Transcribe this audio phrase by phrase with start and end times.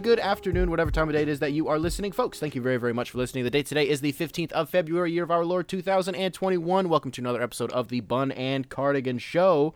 [0.00, 2.38] good afternoon, whatever time of day it is that you are listening, folks.
[2.38, 3.44] Thank you very, very much for listening.
[3.44, 6.88] The date today is the 15th of February, year of our Lord 2021.
[6.88, 9.74] Welcome to another episode of the Bun and Cardigan Show.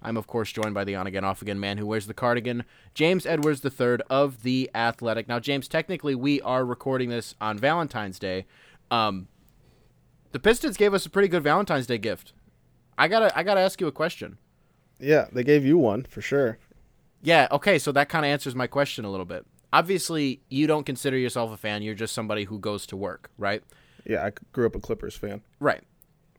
[0.00, 2.64] I'm, of course, joined by the on again, off again man who wears the cardigan,
[2.94, 5.28] James Edwards III of The Athletic.
[5.28, 8.46] Now, James, technically, we are recording this on Valentine's Day.
[8.90, 9.28] Um,
[10.32, 12.32] the Pistons gave us a pretty good Valentine's Day gift.
[12.96, 14.38] I gotta, I gotta ask you a question.
[14.98, 16.56] Yeah, they gave you one for sure.
[17.22, 19.44] Yeah, okay, so that kind of answers my question a little bit.
[19.76, 23.62] Obviously, you don't consider yourself a fan, you're just somebody who goes to work, right?
[24.06, 25.42] Yeah, I grew up a Clippers fan.
[25.60, 25.82] Right.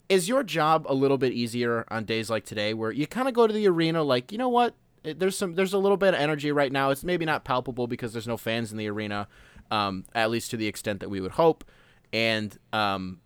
[0.09, 3.35] Is your job a little bit easier on days like today where you kind of
[3.35, 4.73] go to the arena like, you know what?
[5.03, 6.89] There's some there's a little bit of energy right now.
[6.89, 9.27] It's maybe not palpable because there's no fans in the arena,
[9.69, 11.63] um, at least to the extent that we would hope.
[12.11, 13.19] And um,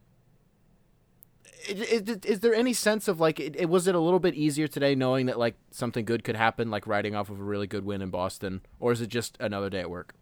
[1.68, 4.68] is, is, there any sense of like it, it, was it a little bit easier
[4.68, 7.86] today knowing that like something good could happen like riding off of a really good
[7.86, 10.14] win in Boston or is it just another day at work?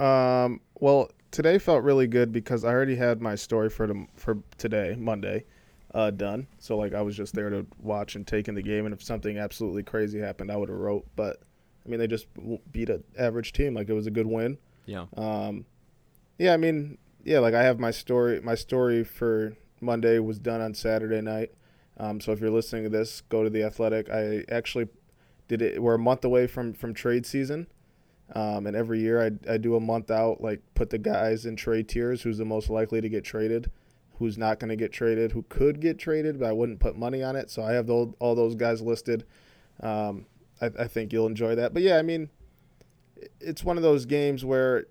[0.00, 4.38] Um well today felt really good because I already had my story for the, for
[4.58, 5.44] today Monday
[5.94, 8.84] uh, done so like I was just there to watch and take in the game
[8.84, 11.40] and if something absolutely crazy happened I would have wrote but
[11.84, 12.26] I mean they just
[12.70, 14.58] beat an average team like it was a good win.
[14.84, 15.06] Yeah.
[15.16, 15.64] Um
[16.38, 20.60] yeah I mean yeah like I have my story my story for Monday was done
[20.60, 21.52] on Saturday night.
[21.98, 24.10] Um, so if you're listening to this, go to the Athletic.
[24.10, 24.88] I actually
[25.48, 25.82] did it.
[25.82, 27.66] We're a month away from from trade season,
[28.34, 31.56] um, and every year I I do a month out, like put the guys in
[31.56, 32.22] trade tiers.
[32.22, 33.70] Who's the most likely to get traded?
[34.18, 35.32] Who's not going to get traded?
[35.32, 36.40] Who could get traded?
[36.40, 37.50] But I wouldn't put money on it.
[37.50, 39.24] So I have the, all those guys listed.
[39.80, 40.24] Um,
[40.60, 41.74] I, I think you'll enjoy that.
[41.74, 42.30] But yeah, I mean,
[43.40, 44.86] it's one of those games where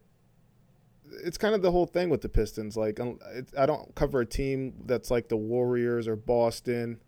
[1.24, 2.76] it's kind of the whole thing with the Pistons.
[2.78, 3.00] Like,
[3.58, 7.00] I don't cover a team that's like the Warriors or Boston,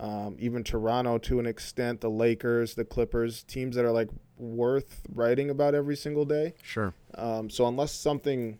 [0.00, 5.02] um, even Toronto to an extent, the Lakers, the Clippers, teams that are like worth
[5.12, 6.54] writing about every single day.
[6.62, 6.94] Sure.
[7.14, 8.58] Um, so unless something,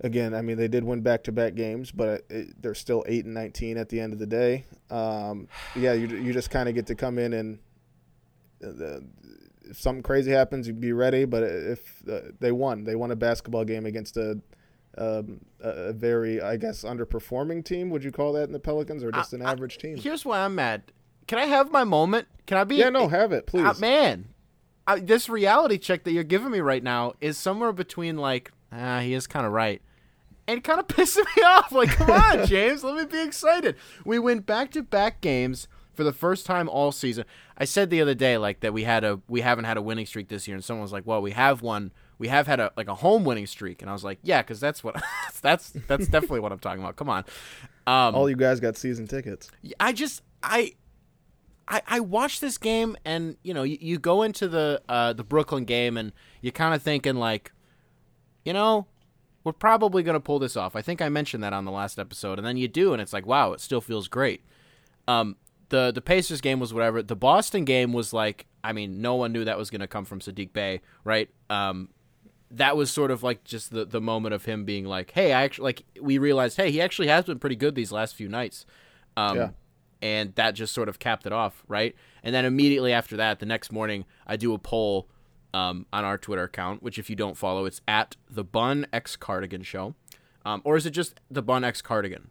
[0.00, 3.24] again, I mean, they did win back to back games, but it, they're still eight
[3.24, 4.64] and nineteen at the end of the day.
[4.90, 7.58] Um, yeah, you you just kind of get to come in and.
[8.64, 9.00] Uh,
[9.70, 11.24] if something crazy happens, you'd be ready.
[11.24, 14.40] But if uh, they won, they won a basketball game against a,
[14.98, 17.90] um, a very, I guess, underperforming team.
[17.90, 19.96] Would you call that in the Pelicans, or just an I, average team?
[19.96, 20.92] Here's why I'm mad.
[21.26, 22.28] Can I have my moment?
[22.46, 22.76] Can I be?
[22.76, 23.66] Yeah, no, have it, please.
[23.66, 24.28] Uh, man,
[24.86, 29.00] I, this reality check that you're giving me right now is somewhere between like, ah,
[29.00, 29.82] he is kind of right.
[30.48, 31.72] And kind of pissing me off.
[31.72, 33.76] Like, come on, James, let me be excited.
[34.04, 35.66] We win back to back games
[35.96, 37.24] for the first time all season.
[37.58, 40.06] I said the other day like that we had a we haven't had a winning
[40.06, 41.92] streak this year, and someone was like, "Well, we have one.
[42.18, 44.60] We have had a like a home winning streak," and I was like, "Yeah, because
[44.60, 45.02] that's what
[45.42, 46.96] that's that's definitely what I'm talking about.
[46.96, 47.24] Come on."
[47.86, 49.50] Um, all you guys got season tickets.
[49.80, 50.74] I just I.
[51.68, 55.24] I, I watched this game and you know you, you go into the uh, the
[55.24, 57.50] Brooklyn game and you're kind of thinking like,
[58.44, 58.86] you know,
[59.42, 60.76] we're probably gonna pull this off.
[60.76, 63.12] I think I mentioned that on the last episode, and then you do, and it's
[63.12, 64.44] like, wow, it still feels great.
[65.08, 65.36] Um,
[65.68, 67.02] the the Pacers game was whatever.
[67.02, 70.04] The Boston game was like, I mean, no one knew that was going to come
[70.04, 71.28] from Saddiq Bey, right?
[71.50, 71.90] Um,
[72.50, 75.42] that was sort of like just the the moment of him being like, hey, I
[75.42, 78.66] actually like we realized, hey, he actually has been pretty good these last few nights.
[79.16, 79.48] Um, yeah.
[80.02, 81.96] And that just sort of capped it off, right?
[82.22, 85.08] And then immediately after that, the next morning, I do a poll
[85.54, 89.16] um, on our Twitter account, which if you don't follow, it's at the Bun X
[89.16, 89.94] Cardigan Show,
[90.44, 92.30] um, or is it just the Bun X Cardigan?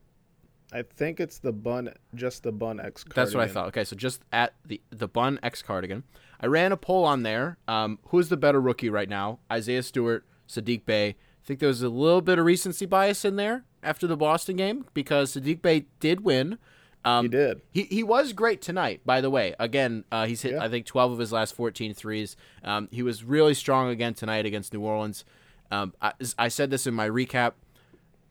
[0.75, 3.05] I think it's the bun, just the bun X.
[3.05, 3.23] Cardigan.
[3.23, 3.67] That's what I thought.
[3.69, 6.03] Okay, so just at the the bun X cardigan.
[6.41, 7.57] I ran a poll on there.
[7.65, 9.39] Um, who's the better rookie right now?
[9.49, 11.09] Isaiah Stewart, Saddiq Bey.
[11.09, 11.15] I
[11.45, 14.85] think there was a little bit of recency bias in there after the Boston game
[14.93, 16.57] because Saddiq Bey did win.
[17.05, 17.61] Um, he did.
[17.71, 18.99] He he was great tonight.
[19.05, 20.63] By the way, again, uh, he's hit yeah.
[20.63, 22.35] I think 12 of his last 14 threes.
[22.65, 25.23] Um, he was really strong again tonight against New Orleans.
[25.71, 27.53] Um, I, I said this in my recap.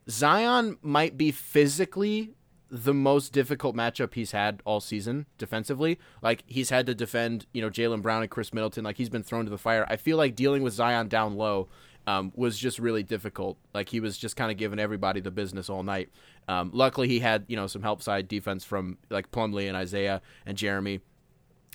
[0.09, 2.35] Zion might be physically
[2.69, 5.99] the most difficult matchup he's had all season defensively.
[6.21, 8.83] Like he's had to defend, you know, Jaylen Brown and Khris Middleton.
[8.83, 9.85] Like he's been thrown to the fire.
[9.89, 11.69] I feel like dealing with Zion down low
[12.07, 13.57] um, was just really difficult.
[13.73, 16.09] Like he was just kind of giving everybody the business all night.
[16.47, 20.21] Um, luckily, he had you know some help side defense from like Plumlee and Isaiah
[20.45, 21.01] and Jeremy,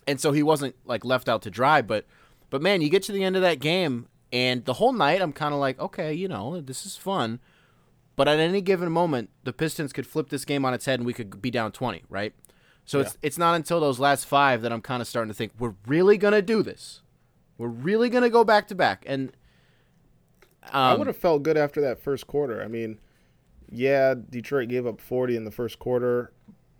[0.06, 1.82] and so he wasn't like left out to dry.
[1.82, 2.06] But
[2.48, 5.32] but man, you get to the end of that game, and the whole night I'm
[5.32, 7.40] kind of like, okay, you know, this is fun.
[8.20, 11.06] But at any given moment, the Pistons could flip this game on its head and
[11.06, 12.34] we could be down 20, right?
[12.84, 13.06] So yeah.
[13.06, 15.72] it's it's not until those last five that I'm kind of starting to think we're
[15.86, 17.00] really gonna do this.
[17.56, 19.32] We're really gonna go back to back, and
[20.64, 22.62] um, I would have felt good after that first quarter.
[22.62, 23.00] I mean,
[23.70, 26.34] yeah, Detroit gave up 40 in the first quarter,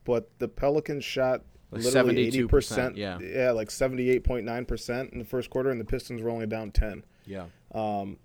[0.05, 1.41] but the Pelicans shot
[1.71, 2.97] like literally 80 percent.
[2.99, 6.71] Yeah, yeah, like 78.9 percent in the first quarter, and the Pistons were only down
[6.71, 7.03] 10.
[7.25, 7.47] Yeah.
[7.75, 8.19] Um,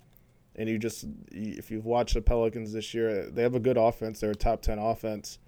[0.56, 4.20] and you just if you've watched the Pelicans this year, they have a good offense.
[4.20, 5.38] They're a top ten offense.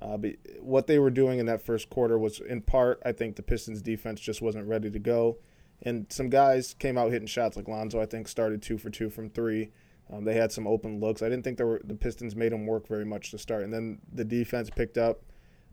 [0.00, 3.36] Uh, but what they were doing in that first quarter was, in part, I think
[3.36, 5.38] the Pistons defense just wasn't ready to go,
[5.82, 7.56] and some guys came out hitting shots.
[7.56, 9.70] Like Lonzo, I think started two for two from three.
[10.12, 11.22] Um, they had some open looks.
[11.22, 14.00] I didn't think were the Pistons made them work very much to start, and then
[14.12, 15.22] the defense picked up.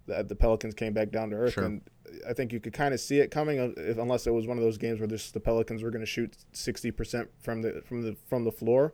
[0.07, 1.65] The, the Pelicans came back down to earth, sure.
[1.65, 1.81] and
[2.27, 4.57] I think you could kind of see it coming, uh, if, unless it was one
[4.57, 7.81] of those games where this, the Pelicans were going to shoot sixty percent from the
[7.85, 8.93] from the from the floor,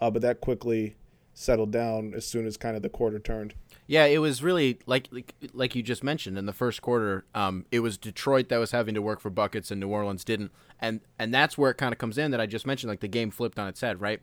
[0.00, 0.96] uh, but that quickly
[1.34, 3.54] settled down as soon as kind of the quarter turned.
[3.86, 7.26] Yeah, it was really like like, like you just mentioned in the first quarter.
[7.34, 10.52] Um, it was Detroit that was having to work for buckets, and New Orleans didn't,
[10.80, 12.88] and and that's where it kind of comes in that I just mentioned.
[12.88, 14.20] Like the game flipped on its head, right?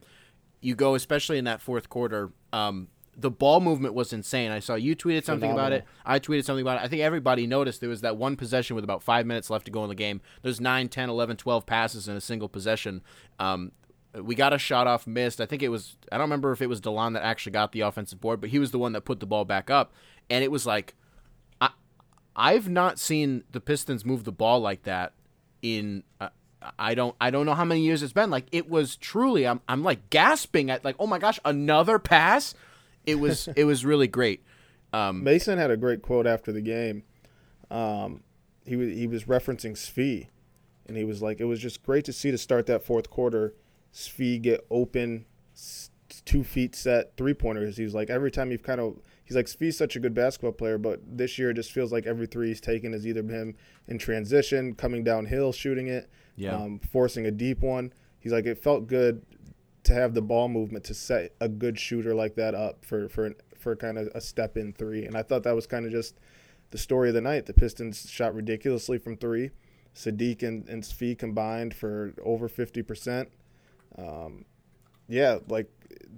[0.62, 2.32] You go especially in that fourth quarter.
[2.54, 4.52] Um, the ball movement was insane.
[4.52, 5.60] I saw you tweeted something Phenomenal.
[5.60, 5.86] about it.
[6.06, 6.86] I tweeted something about it.
[6.86, 9.72] I think everybody noticed there was that one possession with about five minutes left to
[9.72, 10.22] go in the game.
[10.42, 13.02] There's 9, 10, 11, 12 passes in a single possession.
[13.38, 13.74] Um,
[14.14, 15.40] we got a shot off missed.
[15.40, 17.82] I think it was I don't remember if it was Delon that actually got the
[17.82, 19.94] offensive board, but he was the one that put the ball back up.
[20.30, 20.96] And it was like
[21.60, 21.70] I
[22.36, 25.14] I've not seen the Pistons move the ball like that
[25.62, 26.30] in uh,
[26.78, 28.30] I don't I don't know how many years it's been.
[28.30, 32.54] Like it was truly I'm I'm like gasping at like oh my gosh another pass.
[33.06, 34.44] It was it was really great.
[34.94, 37.04] Um, Mason had a great quote after the game.
[37.70, 38.24] Um,
[38.66, 40.28] he he was referencing Svi,
[40.88, 43.54] and he was like, "It was just great to see to start that fourth quarter
[43.94, 45.26] Svi get open,
[46.26, 47.78] two feet set three pointers.
[47.78, 50.78] He's like every time you've kind of he's like Svi's such a good basketball player,
[50.78, 53.56] but this year it just feels like every three he's taken is either him
[53.88, 56.56] in transition, coming downhill, shooting it, yeah.
[56.56, 57.94] um, forcing a deep one.
[58.20, 59.24] He's like it felt good
[59.84, 63.34] to have the ball movement to set a good shooter like that up for for
[63.58, 65.06] for kind of a step in three.
[65.06, 66.20] And I thought that was kind of just
[66.72, 67.46] the story of the night.
[67.46, 69.52] The Pistons shot ridiculously from three.
[69.96, 73.28] Saddiq and, and Svi combined for over 50%.
[73.98, 74.46] Um,
[75.08, 75.70] yeah, like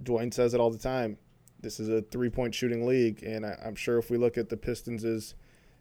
[0.02, 1.18] Dwane says it all the time.
[1.60, 4.48] This is a three point shooting league, and I, am sure if we look at
[4.48, 5.34] the Pistons'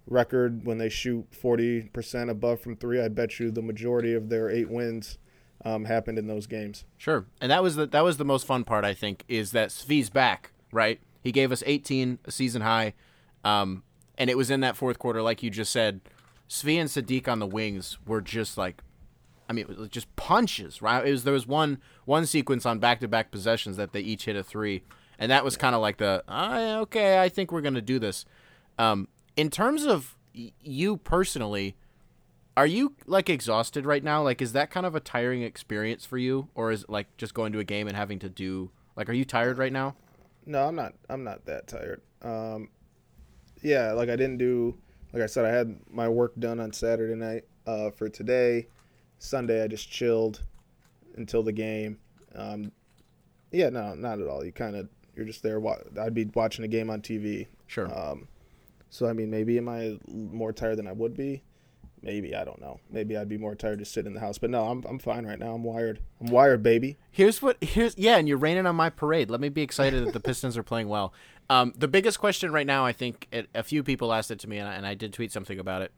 [0.07, 4.49] record when they shoot 40% above from three, I bet you the majority of their
[4.49, 5.17] eight wins
[5.65, 6.85] um, happened in those games.
[6.97, 8.85] Sure, and that was the that was the most fun part.
[8.85, 10.51] I think is that Svi's back.
[10.71, 12.93] Right, he gave us 18, a season high,
[13.43, 13.83] um,
[14.17, 16.01] and it was in that fourth quarter, like you just said.
[16.49, 18.81] Svi and Saddiq on the wings were just like
[19.49, 21.05] I mean, it was just punches, right?
[21.05, 24.25] It was there was one one sequence on back to back possessions that they each
[24.25, 24.83] hit a three,
[25.19, 28.25] and that was kind of like the oh, okay, I think we're gonna do this.
[28.79, 31.75] Um, in terms of y- you personally,
[32.55, 34.23] are you like exhausted right now?
[34.23, 37.33] Like, is that kind of a tiring experience for you, or is it like just
[37.33, 39.95] going to a game and having to do like, are you tired right now?
[40.45, 40.93] No, I'm not.
[41.09, 42.01] I'm not that tired.
[42.21, 42.69] Um,
[43.61, 44.77] yeah, like I didn't do.
[45.13, 48.67] Like I said, I had my work done on Saturday night uh, for today
[49.23, 50.43] Sunday I just chilled
[51.15, 51.97] until the game.
[52.35, 52.73] Um,
[53.51, 54.43] yeah, no, not at all.
[54.43, 55.61] You kind of you're just there.
[55.99, 57.47] I'd be watching a game on TV.
[57.67, 57.87] Sure.
[57.97, 58.27] Um,
[58.89, 61.41] so I mean, maybe am I more tired than I would be?
[62.03, 62.79] Maybe I don't know.
[62.91, 64.37] Maybe I'd be more tired to sit in the house.
[64.37, 65.55] But no, I'm I'm fine right now.
[65.55, 66.01] I'm wired.
[66.19, 66.97] I'm wired, baby.
[67.09, 69.31] Here's what here's yeah, and you're raining on my parade.
[69.31, 71.13] Let me be excited that the Pistons are playing well.
[71.49, 74.49] Um, the biggest question right now, I think, it, a few people asked it to
[74.49, 75.91] me, and I, and I did tweet something about it.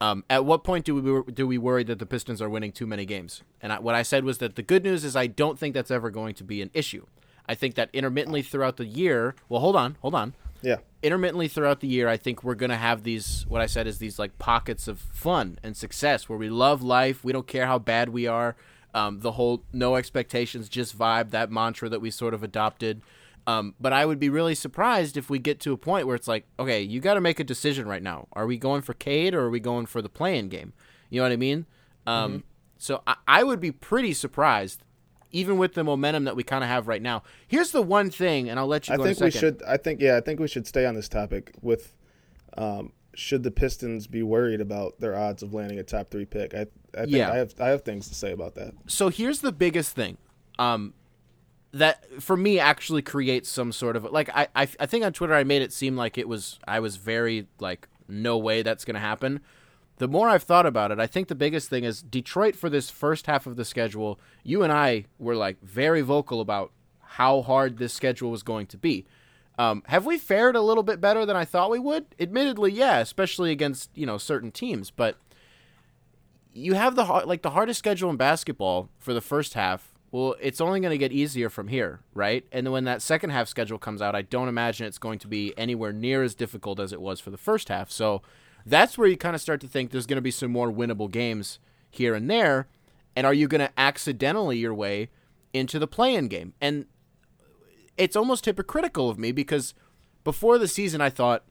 [0.00, 2.88] Um, at what point do we do we worry that the Pistons are winning too
[2.88, 3.42] many games?
[3.60, 5.92] And I, what I said was that the good news is I don't think that's
[5.92, 7.06] ever going to be an issue.
[7.48, 10.34] I think that intermittently throughout the year, well, hold on, hold on.
[10.62, 10.76] Yeah.
[11.02, 13.98] Intermittently throughout the year, I think we're going to have these, what I said is
[13.98, 17.24] these like pockets of fun and success where we love life.
[17.24, 18.56] We don't care how bad we are.
[18.94, 23.02] Um, the whole no expectations, just vibe, that mantra that we sort of adopted.
[23.46, 26.28] Um, but I would be really surprised if we get to a point where it's
[26.28, 28.28] like, okay, you got to make a decision right now.
[28.34, 30.72] Are we going for Cade or are we going for the playing game?
[31.10, 31.66] You know what I mean?
[32.06, 32.40] Um, mm-hmm.
[32.78, 34.82] So I, I, would be pretty surprised,
[35.32, 37.22] even with the momentum that we kind of have right now.
[37.46, 38.94] Here's the one thing, and I'll let you.
[38.94, 39.62] I think we should.
[39.66, 40.16] I think yeah.
[40.16, 41.94] I think we should stay on this topic with.
[42.56, 46.54] Um, should the Pistons be worried about their odds of landing a top three pick?
[46.54, 47.30] I, I think yeah.
[47.30, 48.74] I have I have things to say about that.
[48.86, 50.16] So here's the biggest thing.
[50.58, 50.94] Um,
[51.72, 55.34] that for me actually creates some sort of like I, I I think on Twitter
[55.34, 58.94] I made it seem like it was I was very like no way that's going
[58.94, 59.40] to happen.
[60.02, 62.90] The more I've thought about it, I think the biggest thing is Detroit for this
[62.90, 64.18] first half of the schedule.
[64.42, 68.76] You and I were like very vocal about how hard this schedule was going to
[68.76, 69.06] be.
[69.60, 72.06] Um, have we fared a little bit better than I thought we would?
[72.18, 74.90] Admittedly, yeah, especially against you know certain teams.
[74.90, 75.18] But
[76.52, 80.60] you have the like the hardest schedule in basketball for the first half well, it's
[80.60, 82.44] only going to get easier from here, right?
[82.52, 85.54] And when that second half schedule comes out, I don't imagine it's going to be
[85.56, 87.90] anywhere near as difficult as it was for the first half.
[87.90, 88.20] So
[88.64, 91.10] that's where you kind of start to think there's going to be some more winnable
[91.10, 91.58] games
[91.90, 92.68] here and there.
[93.14, 95.10] And are you going to accidentally your way
[95.52, 96.54] into the play-in game.
[96.60, 96.86] And
[97.96, 99.74] it's almost hypocritical of me because
[100.24, 101.44] before the season I thought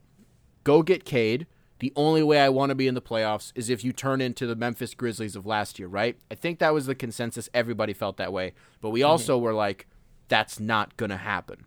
[0.64, 1.46] go get Cade.
[1.78, 4.46] The only way I want to be in the playoffs is if you turn into
[4.46, 6.16] the Memphis Grizzlies of last year, right?
[6.30, 7.48] I think that was the consensus.
[7.52, 8.54] Everybody felt that way.
[8.80, 9.44] But we also mm-hmm.
[9.44, 9.88] were like,
[10.28, 11.66] that's not going to happen.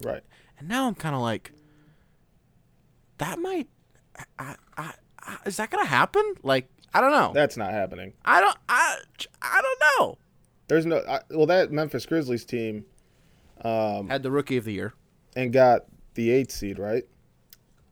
[0.00, 0.22] Right.
[0.58, 1.52] And now I'm kind of like,
[3.18, 3.68] that might,
[4.38, 6.22] I, I, I, is that going to happen?
[6.42, 7.32] Like, I don't know.
[7.34, 8.12] That's not happening.
[8.24, 8.96] I don't, I,
[9.42, 10.18] I don't know.
[10.68, 12.84] There's no, I, well, that Memphis Grizzlies team
[13.62, 14.94] um, had the rookie of the year
[15.36, 17.04] and got the eighth seed, right?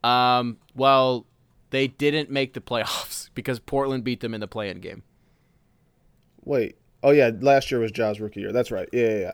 [0.05, 1.27] Um, well,
[1.71, 5.03] they didn't make the playoffs because Portland beat them in the play-in game.
[6.45, 6.77] Wait.
[7.03, 8.53] Oh yeah, last year was Ja's rookie year.
[8.53, 8.89] That's right.
[8.93, 9.33] Yeah, yeah, yeah.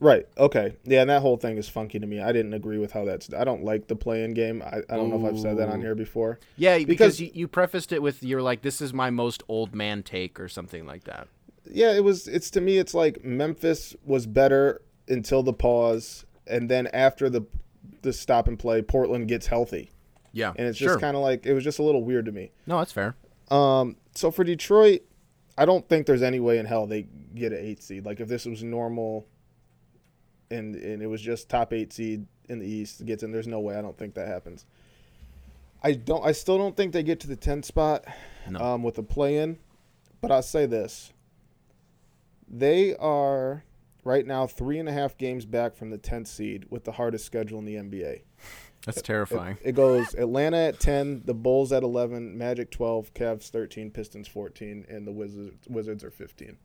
[0.00, 0.26] Right.
[0.38, 0.76] Okay.
[0.84, 2.20] Yeah, and that whole thing is funky to me.
[2.20, 3.32] I didn't agree with how that's.
[3.34, 4.62] I don't like the play-in game.
[4.62, 5.18] I, I don't Ooh.
[5.18, 6.38] know if I've said that on here before.
[6.56, 9.74] Yeah, because, because you, you prefaced it with you're like this is my most old
[9.74, 11.26] man take or something like that.
[11.70, 12.28] Yeah, it was.
[12.28, 17.42] It's to me, it's like Memphis was better until the pause, and then after the
[18.02, 19.90] the stop and play, Portland gets healthy.
[20.32, 21.00] Yeah, and it's just sure.
[21.00, 22.52] kind of like it was just a little weird to me.
[22.66, 23.16] No, that's fair.
[23.50, 25.02] Um, so for Detroit,
[25.56, 28.04] I don't think there's any way in hell they get an eight seed.
[28.04, 29.26] Like if this was normal,
[30.50, 33.60] and and it was just top eight seed in the East gets in, there's no
[33.60, 33.76] way.
[33.76, 34.64] I don't think that happens.
[35.82, 36.24] I don't.
[36.24, 38.04] I still don't think they get to the 10th spot
[38.48, 38.58] no.
[38.60, 39.58] um, with the play in,
[40.20, 41.12] but I'll say this:
[42.48, 43.64] they are
[44.04, 47.26] right now three and a half games back from the 10th seed with the hardest
[47.26, 48.22] schedule in the NBA.
[48.86, 49.58] That's terrifying.
[49.60, 54.28] It, it, goes Atlanta at 10, the Bulls at 11, Magic 12, Cavs 13, Pistons
[54.28, 56.56] 14, and the Wizards, Wizards are 15.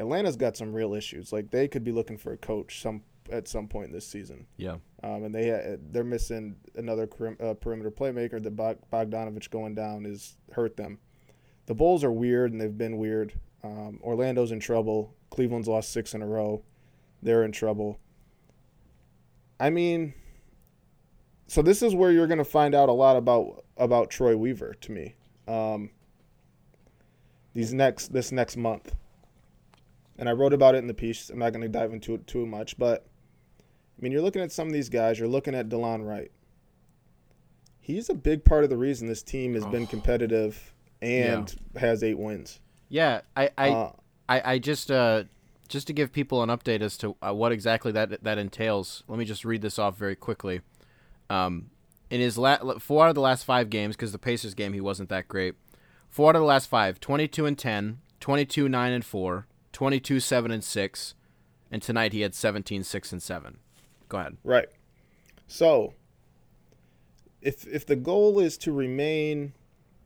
[0.00, 1.32] Atlanta's got some real issues.
[1.32, 4.46] Like they could be looking for a coach some at some point this season.
[4.56, 4.76] Yeah.
[5.02, 7.08] Um, and they they're missing another
[7.40, 8.42] uh, perimeter playmaker.
[8.42, 10.98] The Bogdanovich going down is hurt them.
[11.66, 13.34] The Bulls are weird and they've been weird.
[13.62, 15.14] Um, Orlando's in trouble.
[15.28, 16.62] Cleveland's lost six in a row.
[17.22, 18.00] They're in trouble.
[19.60, 20.14] I mean,
[21.46, 24.74] so this is where you're going to find out a lot about about Troy Weaver
[24.80, 25.14] to me.
[25.46, 25.90] Um,
[27.52, 28.94] these next this next month,
[30.20, 31.30] and I wrote about it in the piece.
[31.30, 33.06] I'm not going to dive into it too much, but
[33.58, 35.18] I mean, you're looking at some of these guys.
[35.18, 36.30] You're looking at Delon Wright.
[37.80, 39.70] He's a big part of the reason this team has oh.
[39.70, 41.80] been competitive and yeah.
[41.80, 42.60] has eight wins.
[42.90, 43.92] Yeah, I I uh,
[44.28, 45.24] I, I, just uh,
[45.68, 49.02] just to give people an update as to uh, what exactly that that entails.
[49.08, 50.60] Let me just read this off very quickly.
[51.30, 51.70] Um,
[52.10, 54.80] in his la- four out of the last five games, because the Pacers game he
[54.80, 55.54] wasn't that great.
[56.10, 59.46] Four out of the last five, 22 and 10, 22 9 and 4,
[59.80, 61.14] 22 7 and 6,
[61.70, 63.56] and tonight he had 17 6 and 7.
[64.10, 64.36] Go ahead.
[64.44, 64.68] Right.
[65.46, 65.94] So,
[67.40, 69.54] if if the goal is to remain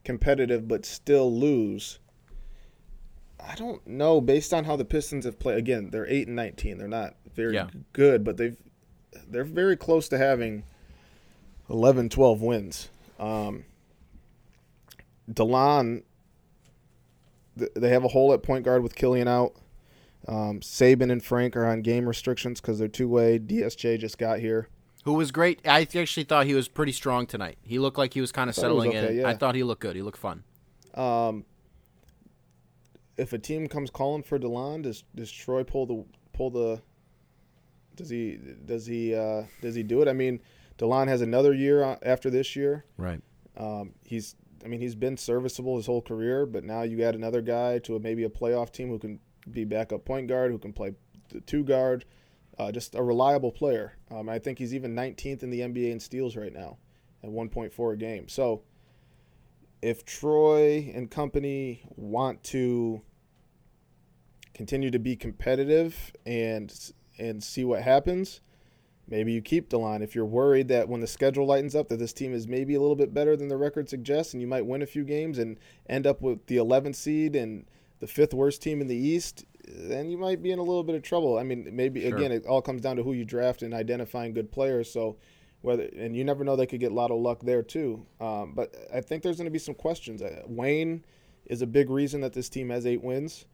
[0.04, 1.98] competitive but still lose,
[3.44, 5.58] I don't know based on how the Pistons have played.
[5.58, 6.78] Again, they're 8 and 19.
[6.78, 7.66] They're not very yeah.
[7.92, 8.56] good, but they've
[9.26, 10.62] they're very close to having
[11.68, 12.90] 11, 12 wins.
[13.18, 13.64] Um,
[15.28, 16.04] Delon,
[17.56, 19.56] they have a hole at point guard with Killian out.
[20.26, 23.38] Um, Saben and Frank are on game restrictions because they're two way.
[23.38, 24.68] DSJ just got here.
[25.04, 25.60] Who was great.
[25.66, 27.58] I actually thought he was pretty strong tonight.
[27.62, 29.20] He looked like he was kind of settling okay, in.
[29.20, 29.28] Yeah.
[29.28, 29.96] I thought he looked good.
[29.96, 30.44] He looked fun.
[30.94, 31.44] Um,
[33.18, 36.80] if a team comes calling for Delon, does does Troy pull the pull the?
[37.96, 40.08] Does he does he uh, does he do it?
[40.08, 40.40] I mean,
[40.78, 42.84] Delon has another year after this year.
[42.96, 43.20] Right.
[43.56, 47.40] Um, he's, I mean, he's been serviceable his whole career, but now you add another
[47.40, 49.20] guy to a, maybe a playoff team who can
[49.50, 50.94] be backup point guard, who can play
[51.30, 52.04] the two guard,
[52.58, 53.96] uh, just a reliable player.
[54.10, 56.78] Um, I think he's even 19th in the NBA in steals right now,
[57.22, 58.28] at 1.4 a game.
[58.28, 58.62] So,
[59.82, 63.02] if Troy and company want to
[64.54, 66.72] continue to be competitive and
[67.18, 68.40] and see what happens,
[69.06, 72.12] Maybe you keep Delon if you're worried that when the schedule lightens up that this
[72.12, 74.82] team is maybe a little bit better than the record suggests and you might win
[74.82, 75.58] a few games and
[75.88, 77.66] end up with the 11th seed and
[78.04, 80.94] the fifth worst team in the East, then you might be in a little bit
[80.94, 81.38] of trouble.
[81.38, 82.14] I mean, maybe sure.
[82.14, 84.92] again it all comes down to who you draft and identifying good players.
[84.92, 85.16] So
[85.62, 88.04] whether and you never know they could get a lot of luck there too.
[88.20, 90.20] Um, but I think there's going to be some questions.
[90.20, 91.02] Uh, Wayne
[91.46, 93.46] is a big reason that this team has eight wins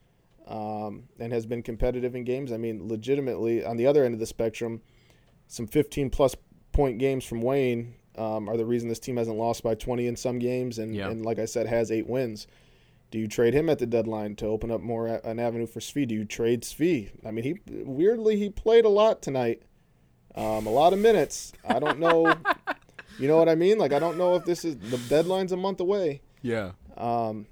[0.48, 2.50] um, and has been competitive in games.
[2.50, 4.80] I mean, legitimately on the other end of the spectrum
[5.46, 6.34] some 15 plus
[6.72, 10.16] point games from Wayne um, are the reason this team hasn't lost by 20 in
[10.16, 12.48] some games, and, and like I said, has eight wins.
[13.10, 16.06] Do you trade him at the deadline to open up more an avenue for Svi?
[16.06, 17.10] Do you trade Svi?
[17.26, 19.62] I mean, he weirdly he played a lot tonight,
[20.34, 21.52] um, a lot of minutes.
[21.68, 22.32] I don't know,
[23.18, 23.78] you know what I mean?
[23.78, 26.20] Like I don't know if this is the deadline's a month away.
[26.42, 26.72] Yeah.
[26.96, 27.46] Um,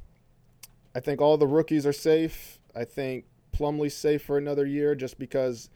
[0.95, 2.61] I think all the rookies are safe.
[2.75, 5.71] I think Plumlee safe for another year just because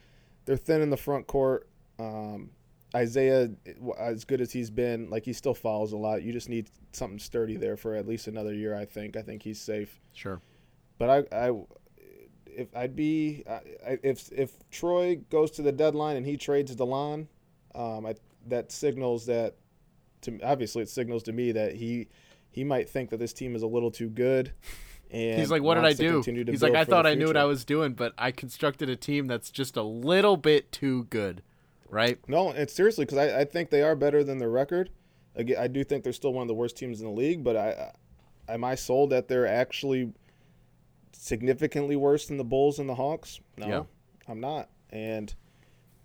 [0.45, 1.69] they're thin in the front court.
[1.99, 2.51] Um,
[2.95, 3.51] Isaiah,
[3.99, 6.23] as good as he's been, like he still falls a lot.
[6.23, 8.75] You just need something sturdy there for at least another year.
[8.75, 9.17] I think.
[9.17, 10.01] I think he's safe.
[10.13, 10.41] Sure.
[10.99, 11.53] But I, I
[12.47, 17.27] if I'd be I, if if Troy goes to the deadline and he trades Delon,
[17.75, 18.15] um, I,
[18.49, 19.57] that signals that
[20.23, 22.09] to obviously it signals to me that he
[22.51, 24.53] he might think that this team is a little too good.
[25.11, 27.45] And he's like, "What did I do?" He's like, "I thought I knew what I
[27.45, 31.43] was doing, but I constructed a team that's just a little bit too good."
[31.93, 32.19] Right?
[32.27, 34.89] No, it's seriously because I, I think they are better than their record.
[35.37, 37.55] Again, I do think they're still one of the worst teams in the league, but
[37.55, 37.93] I,
[38.49, 40.11] am I sold that they're actually
[41.13, 43.41] significantly worse than the Bulls and the Hawks?
[43.59, 43.83] No, yeah.
[44.27, 44.71] I'm not.
[44.89, 45.35] And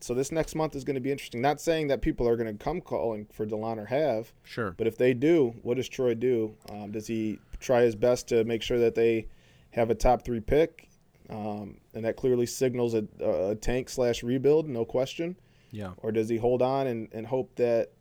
[0.02, 1.40] so this next month is going to be interesting.
[1.40, 4.34] Not saying that people are going to come calling for Delon or have.
[4.44, 4.72] Sure.
[4.72, 6.54] But if they do, what does Troy do?
[6.70, 9.28] Um, does he try his best to make sure that they
[9.72, 10.90] have a top three pick?
[11.30, 15.38] Um, and that clearly signals a, a tank slash rebuild, no question.
[15.72, 15.92] Yeah.
[15.98, 17.92] Or does he hold on and, and hope that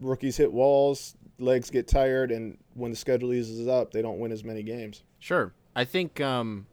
[0.00, 4.32] rookies hit walls, legs get tired, and when the schedule eases up, they don't win
[4.32, 5.02] as many games?
[5.18, 5.52] Sure.
[5.76, 6.66] I think, um,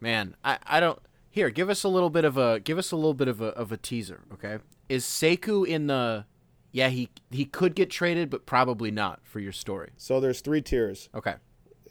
[0.00, 0.98] man, I, I don't
[1.36, 3.48] here, give us a little bit of a give us a little bit of a
[3.48, 4.56] of a teaser, okay?
[4.88, 6.24] Is Sekou in the
[6.72, 9.90] yeah, he he could get traded but probably not for your story.
[9.98, 11.10] So there's three tiers.
[11.14, 11.34] Okay.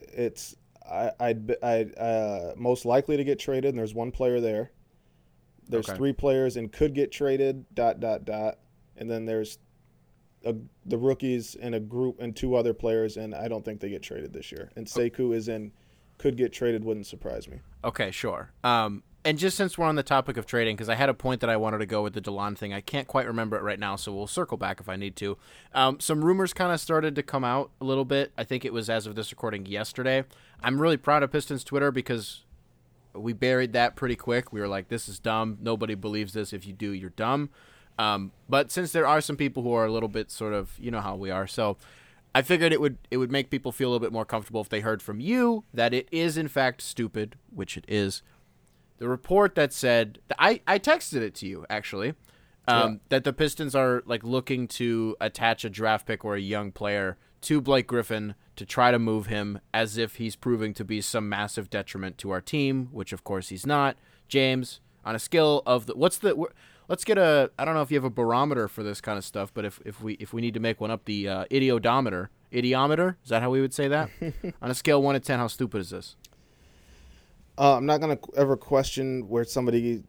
[0.01, 4.71] It's I I'd, I'd uh, most likely to get traded and there's one player there.
[5.67, 5.97] There's okay.
[5.97, 8.59] three players and could get traded dot dot dot
[8.97, 9.57] and then there's
[10.45, 10.55] a,
[10.85, 14.03] the rookies and a group and two other players and I don't think they get
[14.03, 14.71] traded this year.
[14.75, 15.71] And Sekou is in
[16.17, 17.59] could get traded wouldn't surprise me.
[17.83, 18.51] Okay, sure.
[18.63, 21.41] Um and just since we're on the topic of trading, because I had a point
[21.41, 23.79] that I wanted to go with the Delon thing, I can't quite remember it right
[23.79, 25.35] now, so we'll circle back if I need to.
[25.73, 28.31] Um, some rumors kind of started to come out a little bit.
[28.37, 30.25] I think it was as of this recording yesterday.
[30.61, 32.44] I'm really proud of Pistons Twitter because
[33.15, 34.51] we buried that pretty quick.
[34.51, 35.57] We were like, "This is dumb.
[35.61, 36.53] Nobody believes this.
[36.53, 37.49] If you do, you're dumb."
[37.97, 40.91] Um, but since there are some people who are a little bit sort of, you
[40.91, 41.77] know how we are, so
[42.35, 44.67] I figured it would it would make people feel a little bit more comfortable if
[44.67, 48.21] they heard from you that it is in fact stupid, which it is
[48.97, 52.13] the report that said I I texted it to you actually.
[52.67, 52.97] Um, yeah.
[53.09, 57.17] That the Pistons are like looking to attach a draft pick or a young player
[57.41, 61.27] to Blake Griffin to try to move him as if he's proving to be some
[61.27, 63.97] massive detriment to our team, which of course he's not.
[64.27, 66.35] James, on a scale of the what's the
[66.87, 69.25] let's get a I don't know if you have a barometer for this kind of
[69.25, 72.29] stuff, but if, if we if we need to make one up, the uh, idiodometer,
[72.53, 74.09] idiometer is that how we would say that?
[74.61, 76.15] on a scale one to ten, how stupid is this?
[77.57, 80.03] Uh, I'm not gonna ever question where somebody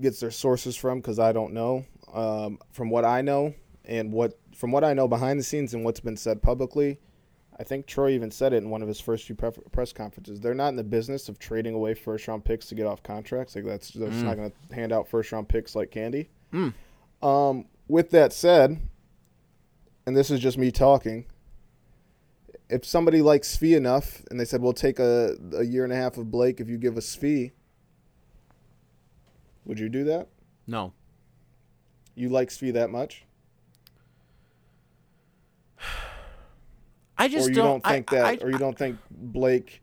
[0.00, 1.84] gets their sources from because I don't know.
[2.12, 5.84] Um, from what I know and what from what I know behind the scenes and
[5.84, 6.98] what's been said publicly,
[7.60, 10.40] I think Troy even said it in one of his first few press conferences.
[10.40, 13.56] They're not in the business of trading away first round picks to get off contracts.
[13.56, 14.22] Like that's they're mm.
[14.22, 16.30] not going to hand out first round picks like candy.
[16.52, 16.72] Mm.
[17.20, 18.80] Um, with that said,
[20.06, 21.26] and this is just me talking,
[22.70, 25.96] if somebody likes Svi enough and they said we'll take a, a year and a
[25.96, 27.50] half of Blake if you give us Svi,
[29.64, 30.28] would you do that?
[30.66, 30.92] No.
[32.14, 33.24] You like Svi that much?
[37.18, 39.82] I just or you don't, don't think I, that, I, or you don't think Blake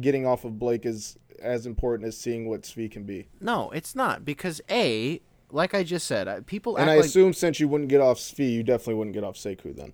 [0.00, 3.28] getting off of Blake is as important as seeing what Svi can be.
[3.40, 5.20] No, it's not because a
[5.52, 6.76] like I just said, people.
[6.76, 9.36] And I like, assume since you wouldn't get off Svi, you definitely wouldn't get off
[9.36, 9.92] Sekou then.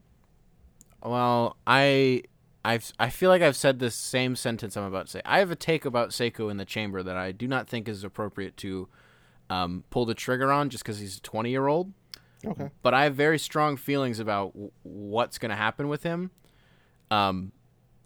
[1.03, 2.23] Well, I
[2.65, 5.23] I've I feel like I've said this same sentence I'm about to say.
[5.25, 8.05] I have a take about Sekou in the chamber that I do not think is
[8.05, 8.89] appropriate to
[9.49, 11.93] um, pull the trigger on just because he's a 20 year old.
[12.45, 12.71] Okay.
[12.83, 16.31] But I have very strong feelings about w- what's going to happen with him.
[17.11, 17.53] Um,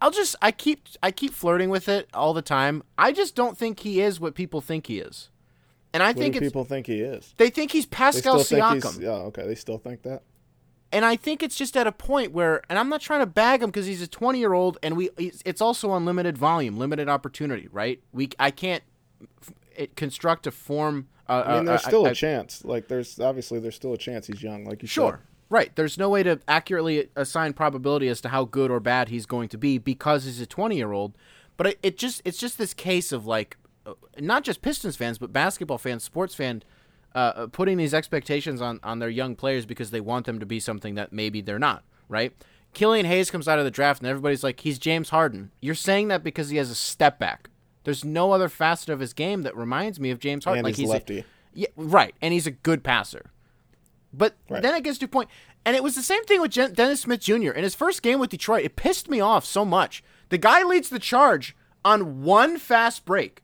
[0.01, 2.83] I'll just I keep I keep flirting with it all the time.
[2.97, 5.29] I just don't think he is what people think he is.
[5.93, 7.33] And I what think people think he is.
[7.37, 8.81] They think he's Pascal Siakam.
[8.81, 9.45] Think yeah, okay.
[9.45, 10.23] They still think that.
[10.93, 13.61] And I think it's just at a point where, and I'm not trying to bag
[13.63, 17.67] him because he's a 20 year old, and we it's also unlimited volume, limited opportunity,
[17.71, 18.01] right?
[18.11, 18.83] We I can't
[19.75, 21.07] it, construct a form.
[21.29, 22.65] Uh, I mean, there's uh, still a chance.
[22.65, 24.65] Like there's obviously there's still a chance he's young.
[24.65, 25.11] Like you sure.
[25.11, 25.27] Said.
[25.51, 25.75] Right.
[25.75, 29.49] There's no way to accurately assign probability as to how good or bad he's going
[29.49, 31.17] to be because he's a 20 year old.
[31.57, 35.17] But it, it just it's just this case of like uh, not just Pistons fans,
[35.17, 36.63] but basketball fans, sports fans
[37.13, 40.45] uh, uh, putting these expectations on, on their young players because they want them to
[40.45, 42.31] be something that maybe they're not, right?
[42.73, 45.51] Killian Hayes comes out of the draft and everybody's like, he's James Harden.
[45.59, 47.49] You're saying that because he has a step back.
[47.83, 50.59] There's no other facet of his game that reminds me of James Harden.
[50.59, 51.19] And like he's, he's lefty.
[51.19, 52.15] A, yeah, right.
[52.21, 53.31] And he's a good passer.
[54.13, 54.61] But right.
[54.61, 55.29] then it gets to a point,
[55.65, 57.51] and it was the same thing with Dennis Smith Jr.
[57.51, 60.03] In his first game with Detroit, it pissed me off so much.
[60.29, 63.43] The guy leads the charge on one fast break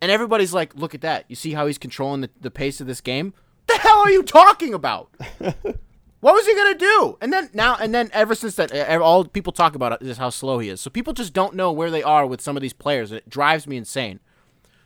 [0.00, 1.24] And everybody's like, look at that.
[1.28, 3.32] You see how he's controlling the, the pace of this game?
[3.66, 5.10] What the hell are you talking about?
[5.38, 7.18] what was he gonna do?
[7.20, 10.58] And then now and then ever since that, all people talk about is how slow
[10.58, 10.80] he is.
[10.80, 13.10] So people just don't know where they are with some of these players.
[13.10, 14.20] And it drives me insane.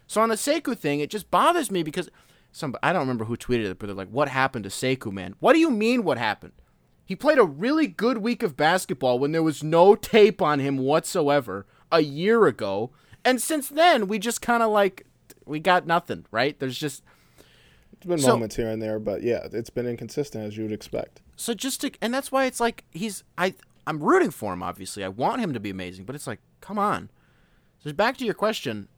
[0.07, 2.09] So on the Sekou thing, it just bothers me because
[2.53, 5.35] some I don't remember who tweeted it, but they're like, "What happened to Sekou, man?
[5.41, 6.05] What do you mean?
[6.05, 6.53] What happened?
[7.05, 10.79] He played a really good week of basketball when there was no tape on him
[10.79, 12.91] whatsoever a year ago,
[13.25, 15.07] and since then we just kind of like
[15.45, 16.27] we got nothing.
[16.31, 16.59] Right?
[16.59, 17.03] There's just
[17.93, 20.73] it's been so, moments here and there, but yeah, it's been inconsistent as you would
[20.73, 21.21] expect.
[21.37, 23.55] So just to, and that's why it's like he's I
[23.87, 24.63] I'm rooting for him.
[24.63, 27.11] Obviously, I want him to be amazing, but it's like, come on.
[27.83, 28.89] So back to your question,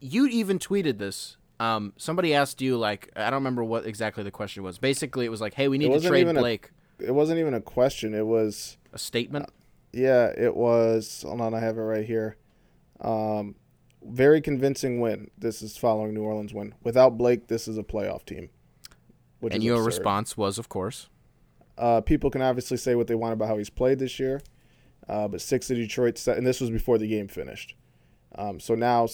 [0.00, 4.30] you even tweeted this um, somebody asked you like I don't remember what exactly the
[4.30, 4.78] question was.
[4.78, 7.60] Basically, it was like, "Hey, we need to trade Blake." A, it wasn't even a
[7.60, 8.14] question.
[8.14, 9.46] It was a statement.
[9.46, 9.52] Uh,
[9.92, 11.22] yeah, it was.
[11.26, 12.36] Hold on, I have it right here.
[13.00, 13.54] Um,
[14.04, 15.30] very convincing win.
[15.38, 16.74] This is following New Orleans win.
[16.82, 18.50] Without Blake, this is a playoff team.
[19.42, 19.86] and your absurd.
[19.86, 21.08] response was, of course.
[21.78, 24.40] Uh, people can obviously say what they want about how he's played this year,
[25.08, 27.74] uh, but six of Detroit, and this was before the game finished.
[28.34, 29.06] Um, so now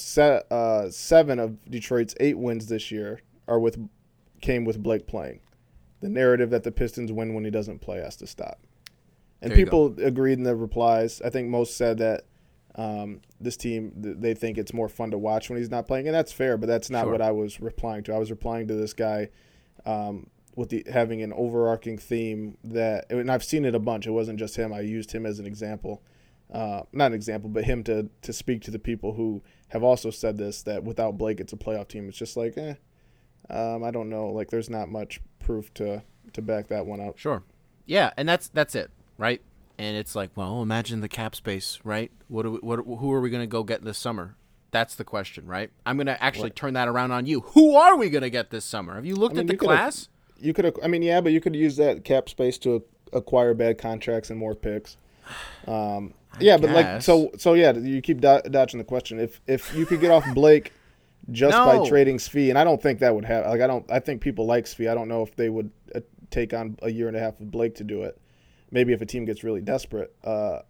[0.51, 3.79] uh, seven of Detroit's eight wins this year are with
[4.41, 5.41] came with Blake playing.
[6.01, 8.59] The narrative that the Pistons win when he doesn't play has to stop.
[9.41, 10.05] And people go.
[10.05, 11.21] agreed in the replies.
[11.25, 12.25] I think most said that
[12.75, 16.15] um, this team they think it's more fun to watch when he's not playing, and
[16.15, 16.57] that's fair.
[16.57, 17.13] But that's not sure.
[17.13, 18.15] what I was replying to.
[18.15, 19.29] I was replying to this guy
[19.85, 24.07] um, with the having an overarching theme that, and I've seen it a bunch.
[24.07, 24.73] It wasn't just him.
[24.73, 26.03] I used him as an example
[26.53, 30.11] uh, not an example, but him to to speak to the people who have also
[30.11, 32.09] said this that without Blake, it's a playoff team.
[32.09, 32.75] It's just like, eh,
[33.49, 34.27] um, I don't know.
[34.29, 36.03] Like, there's not much proof to
[36.35, 37.19] to back that one up.
[37.19, 37.43] Sure,
[37.87, 39.41] yeah, and that's that's it, right?
[39.79, 42.13] And it's like, well, imagine the cap space, right?
[42.29, 44.37] What, we, what who are we going to go get this summer?
[44.71, 45.71] That's the question, right?
[45.85, 46.57] I'm going to actually what?
[46.57, 47.41] turn that around on you.
[47.41, 48.95] Who are we going to get this summer?
[48.95, 50.09] Have you looked I mean, at the class?
[50.39, 53.79] You could, I mean, yeah, but you could use that cap space to acquire bad
[53.79, 54.97] contracts and more picks.
[55.67, 59.19] Um, yeah, but like so so yeah, you keep do- dodging the question.
[59.19, 60.73] If if you could get off Blake
[61.31, 61.65] just no.
[61.65, 63.51] by trading Svi, and I don't think that would happen.
[63.51, 63.91] Like I don't.
[63.91, 64.91] I think people like Svi.
[64.91, 67.51] I don't know if they would uh, take on a year and a half of
[67.51, 68.21] Blake to do it.
[68.71, 70.15] Maybe if a team gets really desperate.
[70.25, 70.61] Uh,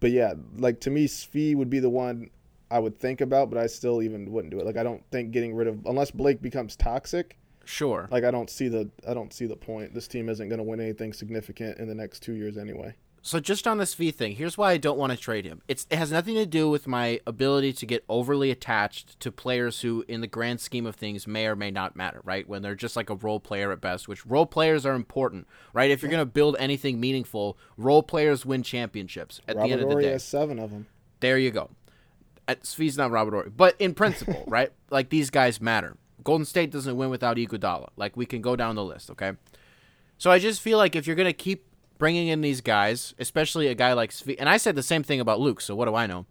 [0.00, 2.30] but yeah, like to me, Svi would be the one
[2.70, 4.66] I would think about, but I still even wouldn't do it.
[4.66, 7.38] Like I don't think getting rid of unless Blake becomes toxic.
[7.64, 8.08] Sure.
[8.10, 9.94] Like I don't see the I don't see the point.
[9.94, 12.94] This team isn't going to win anything significant in the next two years anyway.
[13.24, 15.62] So just on this V thing, here's why I don't want to trade him.
[15.68, 19.80] It's, it has nothing to do with my ability to get overly attached to players
[19.80, 22.20] who, in the grand scheme of things, may or may not matter.
[22.24, 25.46] Right when they're just like a role player at best, which role players are important.
[25.72, 29.40] Right, if you're going to build anything meaningful, role players win championships.
[29.46, 30.88] At Robert the end of the day, has seven of them.
[31.20, 31.70] There you go.
[32.48, 34.72] At, Svi's not Robert Horry, but in principle, right?
[34.90, 35.96] Like these guys matter.
[36.24, 37.90] Golden State doesn't win without Iguodala.
[37.96, 39.32] Like we can go down the list, okay?
[40.18, 41.66] So I just feel like if you're going to keep
[42.02, 44.34] bringing in these guys, especially a guy like Svi.
[44.36, 46.26] And I said the same thing about Luke, so what do I know?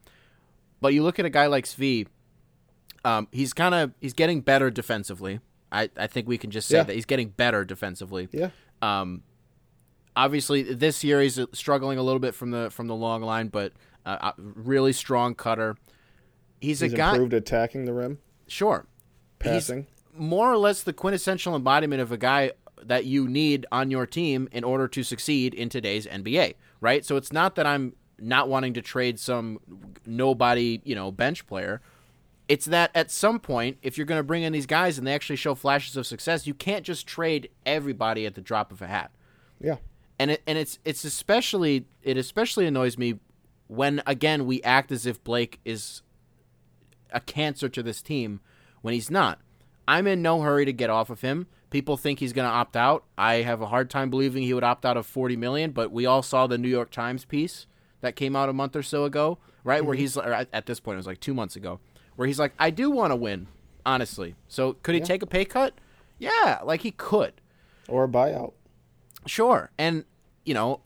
[0.81, 2.07] But you look at a guy like Svi,
[3.05, 5.39] um, he's kind of he's getting better defensively.
[5.71, 6.83] I, I think we can just say yeah.
[6.83, 8.27] that he's getting better defensively.
[8.33, 8.49] Yeah.
[8.81, 9.23] Um,
[10.13, 13.71] obviously this year he's struggling a little bit from the from the long line, but
[14.05, 15.77] uh, really strong cutter.
[16.59, 18.19] He's, he's a guy improved attacking the rim.
[18.45, 18.87] Sure.
[19.39, 19.87] Passing.
[20.11, 22.51] He's more or less the quintessential embodiment of a guy
[22.83, 27.05] that you need on your team in order to succeed in today's NBA, right?
[27.05, 29.59] So it's not that I'm not wanting to trade some
[30.05, 31.81] nobody, you know, bench player.
[32.47, 35.13] It's that at some point, if you're going to bring in these guys and they
[35.13, 38.87] actually show flashes of success, you can't just trade everybody at the drop of a
[38.87, 39.11] hat.
[39.59, 39.77] Yeah.
[40.19, 43.19] And it and it's it's especially it especially annoys me
[43.67, 46.01] when again we act as if Blake is
[47.11, 48.39] a cancer to this team
[48.81, 49.39] when he's not.
[49.87, 52.77] I'm in no hurry to get off of him People think he's going to opt
[52.77, 53.05] out.
[53.17, 56.05] I have a hard time believing he would opt out of 40 million, but we
[56.05, 57.65] all saw the New York Times piece
[58.01, 59.79] that came out a month or so ago, right?
[59.79, 59.87] Mm-hmm.
[59.87, 61.79] Where he's at this point it was like 2 months ago,
[62.15, 63.47] where he's like I do want to win,
[63.85, 64.35] honestly.
[64.47, 65.05] So could he yeah.
[65.05, 65.73] take a pay cut?
[66.19, 67.33] Yeah, like he could.
[67.87, 68.53] Or a buyout.
[69.25, 69.71] Sure.
[69.77, 70.05] And
[70.45, 70.81] you know,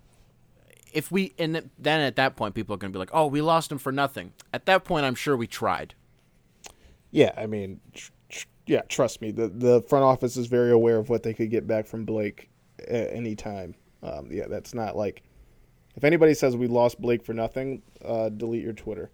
[0.93, 3.41] if we and then at that point people are going to be like, "Oh, we
[3.41, 5.93] lost him for nothing." At that point, I'm sure we tried.
[7.11, 7.79] Yeah, I mean,
[8.67, 11.67] yeah, trust me, the the front office is very aware of what they could get
[11.67, 12.49] back from Blake
[12.79, 13.75] at any time.
[14.03, 15.23] Um, yeah, that's not like
[15.95, 19.11] if anybody says we lost Blake for nothing, uh, delete your Twitter.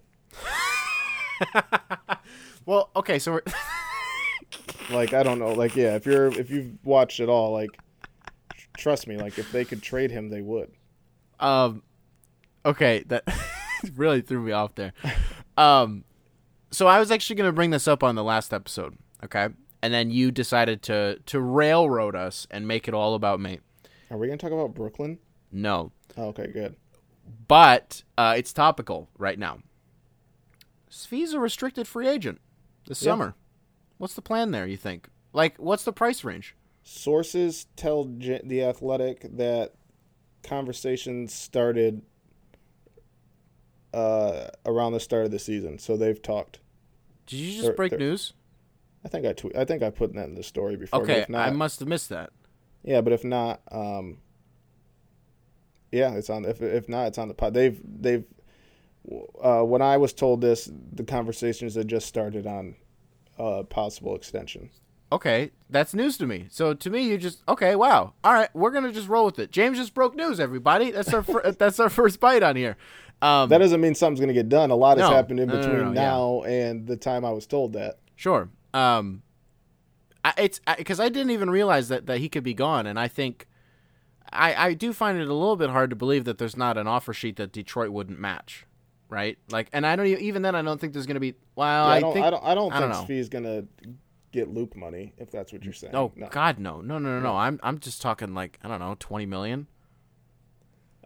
[2.66, 3.42] well, okay, so we're
[4.90, 7.70] like I don't know, like yeah, if you're if you've watched it all, like
[8.76, 10.70] trust me, like if they could trade him, they would.
[11.40, 11.82] Um,
[12.64, 13.24] okay, that
[13.96, 14.92] really threw me off there.
[15.56, 16.04] Um,
[16.70, 19.48] So I was actually going to bring this up on the last episode, okay?
[19.82, 23.60] And then you decided to to railroad us and make it all about me.
[24.10, 25.18] Are we going to talk about Brooklyn?
[25.50, 25.92] No.
[26.16, 26.76] Oh, okay, good.
[27.48, 29.58] But uh, it's topical right now.
[30.90, 32.40] Svi's a restricted free agent
[32.86, 33.12] this Yeah.
[33.12, 33.34] summer.
[33.98, 34.66] What's the plan there?
[34.66, 35.08] You think?
[35.32, 36.54] Like, what's the price range?
[36.84, 39.74] Sources tell J- the Athletic that
[40.42, 42.02] conversations started
[43.94, 46.60] uh, around the start of the season, so they've talked.
[47.26, 48.32] Did you just They're- break they're- news?
[49.04, 49.56] I think I tweet.
[49.56, 51.02] I think I put that in the story before.
[51.02, 52.30] Okay, if not, I must have missed that.
[52.84, 54.18] Yeah, but if not, um,
[55.90, 56.44] yeah, it's on.
[56.44, 57.54] If if not, it's on the pod.
[57.54, 58.24] They've they've.
[59.42, 62.76] Uh, when I was told this, the conversations had just started on
[63.38, 64.70] uh, possible extension.
[65.10, 66.46] Okay, that's news to me.
[66.50, 67.74] So to me, you just okay.
[67.74, 68.14] Wow.
[68.24, 69.50] All right, we're gonna just roll with it.
[69.50, 70.38] James just broke news.
[70.40, 72.76] Everybody, that's our fir- that's our first bite on here.
[73.20, 74.72] Um, That doesn't mean something's going to get done.
[74.72, 75.14] A lot has No.
[75.14, 77.98] happened in No, between no, no, now and the time I was told that.
[78.16, 78.48] Sure.
[78.74, 79.22] Um,
[80.24, 83.08] I, it's because I, didn't even realize that, that he could be gone, and I
[83.08, 83.48] think
[84.32, 86.86] I I do find it a little bit hard to believe that there's not an
[86.86, 88.66] offer sheet that Detroit wouldn't match,
[89.08, 89.38] right?
[89.50, 91.34] Like, and I don't even then I don't think there's going to be.
[91.54, 92.12] Well, Yeah, I, I, don't.
[92.14, 92.44] think I don't.
[92.44, 93.08] I don't I don't think.
[93.08, 93.66] Svi's going to
[94.32, 95.94] get Luke money if that's what you're saying.
[95.94, 97.36] Oh no, God, no, no, no, no, no.
[97.36, 99.66] I'm I'm just talking like I don't know, twenty million.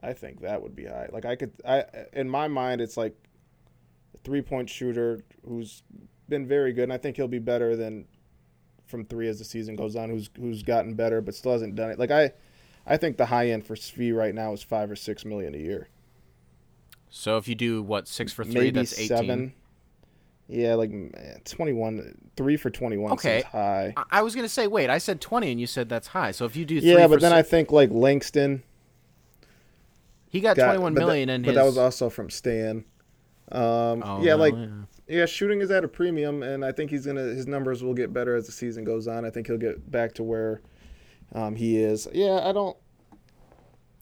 [0.03, 1.09] I think that would be high.
[1.13, 1.53] Like I could.
[1.67, 3.17] I in my mind, it's like
[4.15, 5.83] a three point shooter who's
[6.29, 8.07] been very good, and I think he'll be better than
[8.87, 10.11] from three as the season goes on.
[10.11, 11.99] Who's who's gotten better, but still hasn't done it.
[11.99, 12.33] Like I,
[12.87, 15.59] I think the high end for Svi right now is five or six million a
[15.59, 15.89] year.
[17.11, 19.09] So if you do what six for three, Maybe that's eighteen.
[19.09, 19.53] seven.
[20.49, 20.93] Yeah, like
[21.45, 23.41] twenty one, three for twenty one Okay.
[23.41, 23.95] seems high.
[24.13, 26.31] I, was gonna say, wait, I said twenty, and you said that's high.
[26.31, 28.63] So if you do, Yeah, but then I think like Langston
[30.29, 31.57] he got, got twenty one that- million in but his.
[31.57, 32.85] that was also from Stan.
[33.51, 34.67] Um, Oh, yeah, well, like yeah.
[35.09, 38.13] Yeah, shooting is at a premium, and I think he's gonna his numbers will get
[38.13, 39.25] better as the season goes on.
[39.25, 40.61] I think he'll get back to where
[41.33, 42.09] um, he is.
[42.13, 42.77] Yeah, I don't.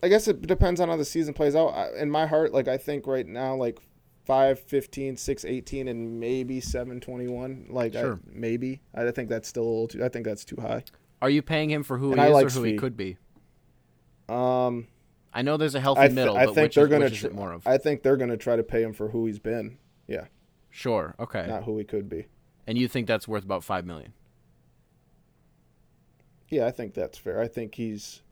[0.02, 1.68] I guess it depends on how the season plays out.
[1.68, 3.78] I, in my heart, like I think right now, like
[4.26, 7.66] 5, 15, 6, 18, and maybe 7, 21.
[7.70, 8.14] Like Sure.
[8.14, 8.80] I, maybe.
[8.94, 10.04] I think that's still a little too.
[10.04, 10.84] I think that's too high.
[11.22, 12.96] Are you paying him for who And he I is like or who he could
[12.98, 13.16] be?
[14.28, 14.88] Um,
[15.32, 17.10] I know there's a healthy I, th- middle, I but think which, they're is, gonna.
[17.10, 17.66] tr- more of?
[17.66, 19.78] I think they're gonna try to pay him for who he's been.
[20.06, 20.26] Yeah,
[20.74, 21.46] sure, okay.
[21.46, 22.26] not who he could be.
[22.66, 24.12] And you think that's worth about five million?
[26.48, 27.40] Yeah, I think that's fair.
[27.40, 28.22] I think he's.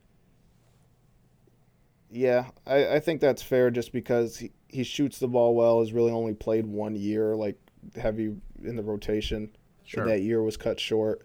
[2.11, 5.93] Yeah, I, I think that's fair just because he, he shoots the ball well, has
[5.93, 7.59] really only played one year, like
[7.97, 9.51] heavy in the rotation.
[9.85, 10.07] Sure.
[10.07, 11.23] That year was cut short.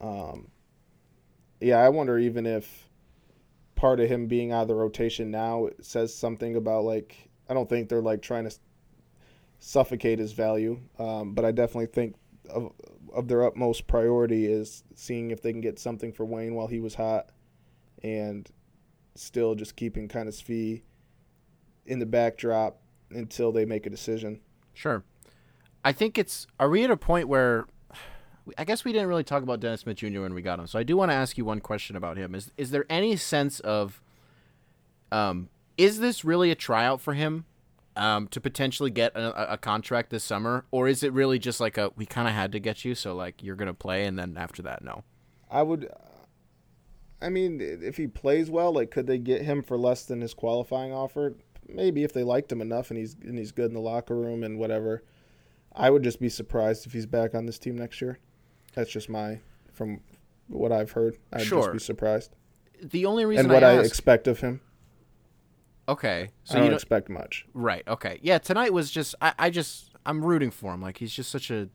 [0.00, 0.48] Um,
[1.60, 2.88] yeah, I wonder even if
[3.74, 7.68] part of him being out of the rotation now says something about like I don't
[7.68, 8.56] think they're like trying to
[9.64, 12.16] suffocate his value, um, but I definitely think
[12.50, 12.72] of
[13.14, 16.80] of their utmost priority is seeing if they can get something for Wayne while he
[16.80, 17.30] was hot,
[18.02, 18.50] and
[19.14, 20.82] still just keeping kind of Svi
[21.86, 24.40] in the backdrop until they make a decision.
[24.74, 25.02] Sure.
[25.82, 26.46] I think it's.
[26.60, 27.66] Are we at a point where?
[28.58, 30.20] I guess we didn't really talk about Dennis Smith Jr.
[30.20, 32.34] when we got him, so I do want to ask you one question about him.
[32.34, 34.02] Is is there any sense of,
[35.10, 35.48] um,
[35.78, 37.46] is this really a tryout for him,
[37.96, 41.78] um, to potentially get a, a contract this summer, or is it really just like
[41.78, 44.36] a we kind of had to get you, so like you're gonna play, and then
[44.36, 45.04] after that, no.
[45.50, 45.90] I would.
[47.22, 50.34] I mean, if he plays well, like, could they get him for less than his
[50.34, 51.34] qualifying offer?
[51.68, 54.42] Maybe if they liked him enough and he's and he's good in the locker room
[54.42, 55.02] and whatever.
[55.76, 58.18] I would just be surprised if he's back on this team next year.
[58.74, 59.40] That's just my
[59.72, 60.00] from
[60.48, 61.16] what I've heard.
[61.32, 61.62] I'd Sure.
[61.62, 62.34] just be surprised.
[62.82, 64.60] The only reason And what I, I, ask, expect of him,
[65.88, 67.46] okay, so I you don't don't, expect much.
[67.54, 67.82] Right.
[67.86, 68.18] Okay.
[68.22, 68.38] Yeah.
[68.38, 70.82] Tonight was just I, I just I'm rooting for him.
[70.82, 71.68] Like he's just such a,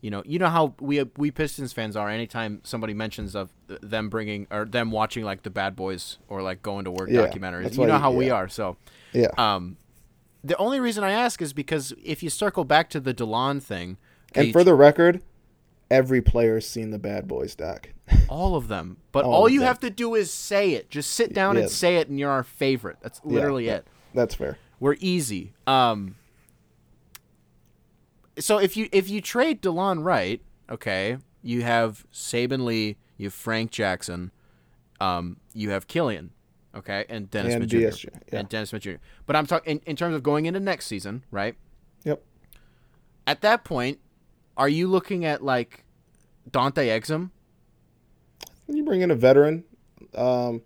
[0.00, 2.08] you know, you know how we we Pistons fans are.
[2.08, 6.62] Anytime somebody mentions of them bringing or them watching like the Bad Boys or like
[6.62, 8.48] going to work Yeah, documentaries, you know how we are.
[8.48, 8.76] So,
[9.12, 9.28] Yeah.
[9.38, 9.76] um,
[10.44, 13.96] the only reason I ask is because if you circle back to the Delon thing,
[14.34, 15.22] and for the record,
[15.90, 17.90] every player's seen the Bad Boys doc.
[18.28, 19.66] all of them, but All all, you them.
[19.66, 20.90] have to do is say it.
[20.90, 21.62] Just sit down Yeah.
[21.62, 22.96] and say it, and you're our favorite.
[23.00, 23.76] That's literally Yeah.
[23.76, 23.86] it.
[24.14, 24.58] That's fair.
[24.80, 25.52] We're easy.
[25.66, 26.16] Um
[28.38, 33.34] so if you if you trade Delon Wright, okay, you have Saben Lee, you have
[33.34, 34.30] Frank Jackson,
[35.00, 36.30] um, you have Killian,
[36.74, 38.08] okay, and Dennis And Smith Jr.
[38.32, 38.38] Yeah.
[38.40, 38.90] and Dennis Smith Jr.
[39.26, 41.54] But I'm talking in, in terms of going into next season, right?
[42.04, 42.22] Yep.
[43.26, 43.98] At that point,
[44.56, 45.84] are you looking at like
[46.50, 47.30] Dante Exum?
[48.68, 49.64] You bring in a veteran.
[50.14, 50.62] Um,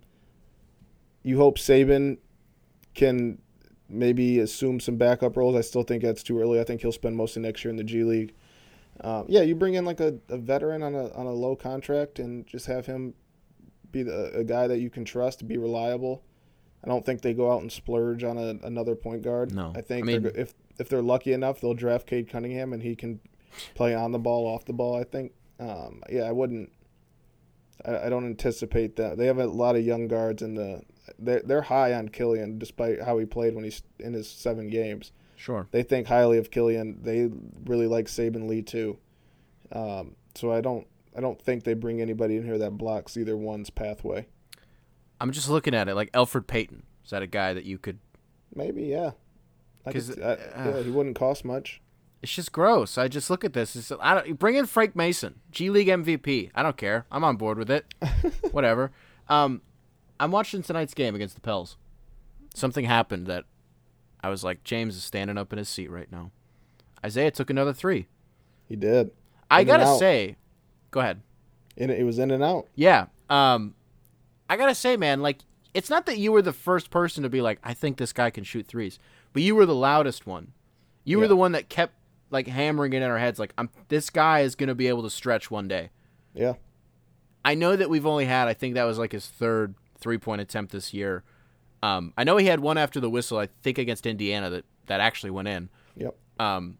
[1.23, 2.17] you hope Saben
[2.93, 3.39] can
[3.89, 5.55] maybe assume some backup roles.
[5.55, 6.59] I still think that's too early.
[6.59, 8.33] I think he'll spend most of next year in the G League.
[9.01, 12.19] Um, yeah, you bring in like a, a veteran on a on a low contract
[12.19, 13.13] and just have him
[13.91, 16.23] be the, a guy that you can trust, be reliable.
[16.83, 19.53] I don't think they go out and splurge on a, another point guard.
[19.53, 22.81] No, I think I mean, if if they're lucky enough, they'll draft Cade Cunningham and
[22.81, 23.19] he can
[23.75, 24.95] play on the ball, off the ball.
[24.95, 25.33] I think.
[25.59, 26.71] Um, yeah, I wouldn't.
[27.85, 29.17] I, I, don't anticipate that.
[29.17, 30.81] They have a lot of young guards in the.
[31.19, 35.11] They're they're high on Killian despite how he played when he's in his seven games.
[35.35, 35.67] Sure.
[35.71, 37.01] They think highly of Killian.
[37.01, 37.29] They
[37.65, 38.97] really like Saben Lee too.
[39.71, 43.35] Um, so I don't I don't think they bring anybody in here that blocks either
[43.35, 44.27] one's pathway.
[45.19, 46.83] I'm just looking at it like Elfrid Payton.
[47.03, 47.99] Is that a guy that you could?
[48.55, 49.11] Maybe yeah.
[49.85, 51.81] Because uh, yeah, he wouldn't cost much.
[52.21, 52.97] It's just gross.
[52.97, 53.75] I just look at this.
[53.75, 56.51] It's, I don't bring in Frank Mason, G League MVP.
[56.53, 57.05] I don't care.
[57.11, 57.93] I'm on board with it.
[58.51, 58.91] Whatever.
[59.27, 59.61] Um,
[60.19, 61.77] I'm watching tonight's game against the Pels.
[62.53, 63.45] Something happened that
[64.23, 66.31] I was like, James is standing up in his seat right now.
[67.03, 68.07] Isaiah took another three.
[68.67, 69.11] He did.
[69.49, 70.37] I gotta say,
[70.91, 71.21] go ahead.
[71.77, 72.67] And it was in and out.
[72.75, 73.07] Yeah.
[73.29, 73.73] Um,
[74.49, 75.39] I gotta say, man, like
[75.73, 78.29] it's not that you were the first person to be like, I think this guy
[78.29, 78.99] can shoot threes,
[79.33, 80.53] but you were the loudest one.
[81.03, 81.21] You yeah.
[81.21, 81.95] were the one that kept
[82.31, 85.09] like hammering it in our heads, like, I'm this guy is gonna be able to
[85.09, 85.91] stretch one day.
[86.33, 86.53] Yeah.
[87.43, 90.41] I know that we've only had, I think that was like his third three point
[90.41, 91.23] attempt this year.
[91.83, 94.99] Um, I know he had one after the whistle, I think against Indiana that that
[94.99, 95.69] actually went in.
[95.95, 96.15] Yep.
[96.39, 96.77] Um,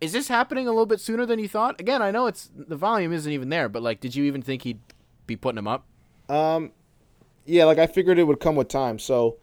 [0.00, 1.80] is this happening a little bit sooner than you thought?
[1.80, 4.62] Again, I know it's the volume isn't even there, but like, did you even think
[4.62, 4.80] he'd
[5.26, 5.86] be putting him up?
[6.28, 6.72] Um,
[7.44, 8.98] yeah, like I figured it would come with time.
[8.98, 9.36] So,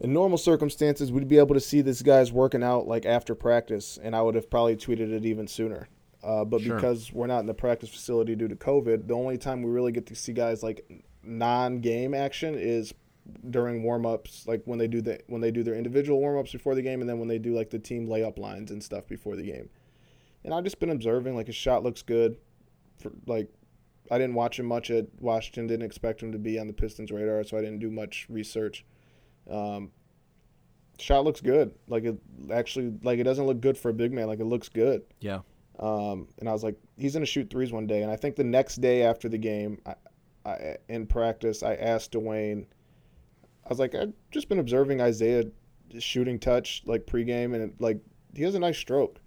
[0.00, 3.98] in normal circumstances, we'd be able to see this guy's working out like after practice,
[4.02, 5.88] and I would have probably tweeted it even sooner.
[6.22, 6.74] Uh, but sure.
[6.74, 9.92] because we're not in the practice facility due to COVID, the only time we really
[9.92, 10.84] get to see guys like
[11.22, 12.94] non-game action is
[13.50, 16.82] during warm-ups like when they do the when they do their individual warm-ups before the
[16.82, 19.42] game and then when they do like the team layup lines and stuff before the
[19.42, 19.68] game
[20.42, 22.36] and i've just been observing like his shot looks good
[22.98, 23.48] for like
[24.10, 27.12] i didn't watch him much at washington didn't expect him to be on the pistons
[27.12, 28.84] radar so i didn't do much research
[29.48, 29.90] um,
[30.98, 32.16] shot looks good like it
[32.52, 35.40] actually like it doesn't look good for a big man like it looks good yeah
[35.78, 38.44] um, and i was like he's gonna shoot threes one day and i think the
[38.44, 39.94] next day after the game I,
[40.44, 42.66] I, in practice, I asked Dwane.
[43.64, 45.44] I was like, I've just been observing Isaiah
[45.98, 48.00] shooting touch like pregame, and it, like
[48.34, 49.20] he has a nice stroke.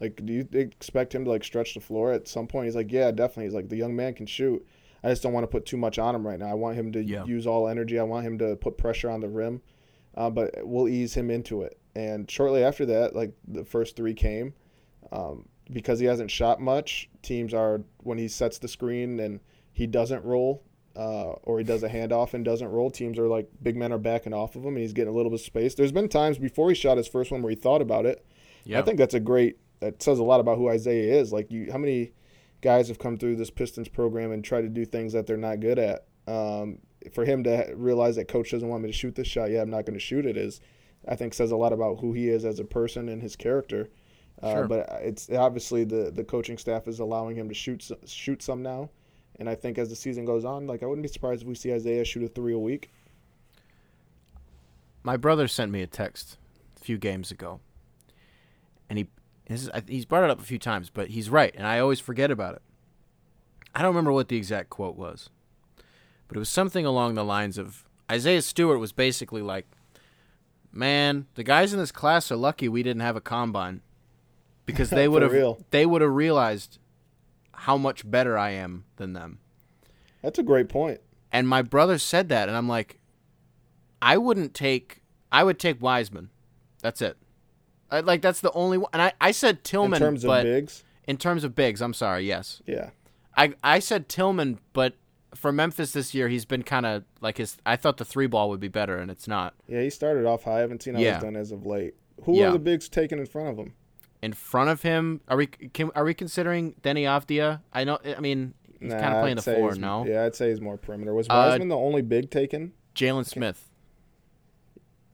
[0.00, 2.66] Like, do you expect him to like stretch the floor at some point?
[2.66, 3.44] He's like, yeah, definitely.
[3.44, 4.64] He's like, the young man can shoot.
[5.02, 6.48] I just don't want to put too much on him right now.
[6.50, 7.24] I want him to yeah.
[7.24, 7.98] use all energy.
[7.98, 9.62] I want him to put pressure on the rim,
[10.14, 11.78] uh, but we'll ease him into it.
[11.94, 14.54] And shortly after that, like the first three came,
[15.12, 17.08] um, because he hasn't shot much.
[17.22, 19.40] Teams are when he sets the screen and
[19.72, 20.62] he doesn't roll
[20.96, 23.98] uh, or he does a handoff and doesn't roll, teams are like big men are
[23.98, 25.74] backing off of him and he's getting a little bit of space.
[25.74, 28.24] There's been times before he shot his first one where he thought about it.
[28.64, 28.80] Yeah.
[28.80, 31.32] I think that's a great that says a lot about who Isaiah is.
[31.32, 32.12] Like you how many
[32.60, 35.60] guys have come through this Pistons program and try to do things that they're not
[35.60, 36.06] good at.
[36.26, 36.78] Um,
[37.12, 39.70] for him to realize that coach doesn't want me to shoot this shot, yeah, I'm
[39.70, 40.60] not going to shoot it is
[41.06, 43.88] I think says a lot about who he is as a person and his character.
[44.42, 44.68] Uh, sure.
[44.68, 48.90] But it's obviously the the coaching staff is allowing him to shoot shoot some now.
[49.38, 51.54] And I think as the season goes on, like I wouldn't be surprised if we
[51.54, 52.90] see Isaiah shoot a three a week.
[55.02, 56.36] My brother sent me a text
[56.76, 57.60] a few games ago,
[58.88, 59.08] and he
[59.50, 62.30] is, he's brought it up a few times, but he's right, and I always forget
[62.30, 62.62] about it.
[63.74, 65.30] I don't remember what the exact quote was,
[66.28, 69.66] but it was something along the lines of Isaiah Stewart was basically like,
[70.72, 73.82] "Man, the guys in this class are lucky we didn't have a combine."
[74.66, 76.78] Because they would have they would have realized
[77.52, 79.38] how much better I am than them.
[80.22, 81.00] That's a great point.
[81.32, 82.98] And my brother said that, and I'm like,
[84.02, 85.02] I wouldn't take.
[85.30, 86.30] I would take Wiseman.
[86.82, 87.16] That's it.
[87.90, 88.90] I, like that's the only one.
[88.92, 89.94] And I, I said Tillman.
[89.94, 90.84] In terms of bigs.
[91.06, 92.26] In terms of bigs, I'm sorry.
[92.26, 92.62] Yes.
[92.66, 92.90] Yeah.
[93.36, 94.94] I I said Tillman, but
[95.34, 97.58] for Memphis this year, he's been kind of like his.
[97.64, 99.54] I thought the three ball would be better, and it's not.
[99.66, 100.58] Yeah, he started off high.
[100.58, 101.14] I haven't seen how yeah.
[101.14, 101.94] he's done as of late.
[102.24, 102.48] Who yeah.
[102.48, 103.74] are the bigs taking in front of him?
[104.22, 105.20] in front of him?
[105.28, 107.60] Are we can are we considering Deni Avdija?
[107.72, 107.98] I know.
[108.04, 109.74] I mean, he's nah, kind of playing the four.
[109.74, 110.06] No.
[110.06, 111.14] Yeah, I'd say he's more perimeter.
[111.14, 112.72] Was uh, Wiseman uh, the only big taken?
[112.94, 113.70] Jalen Smith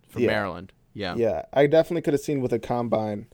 [0.08, 0.28] from yeah.
[0.28, 0.72] Maryland.
[0.96, 1.14] Yeah.
[1.14, 3.26] Yeah, I definitely could have seen with a combine.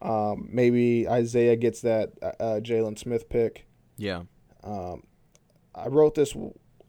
[0.00, 3.66] Um, maybe Isaiah gets that uh, uh Jalen Smith pick.
[3.98, 4.22] Yeah.
[4.64, 5.02] Um,
[5.74, 6.34] I wrote this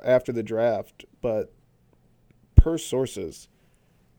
[0.01, 1.51] after the draft, but
[2.55, 3.49] per sources,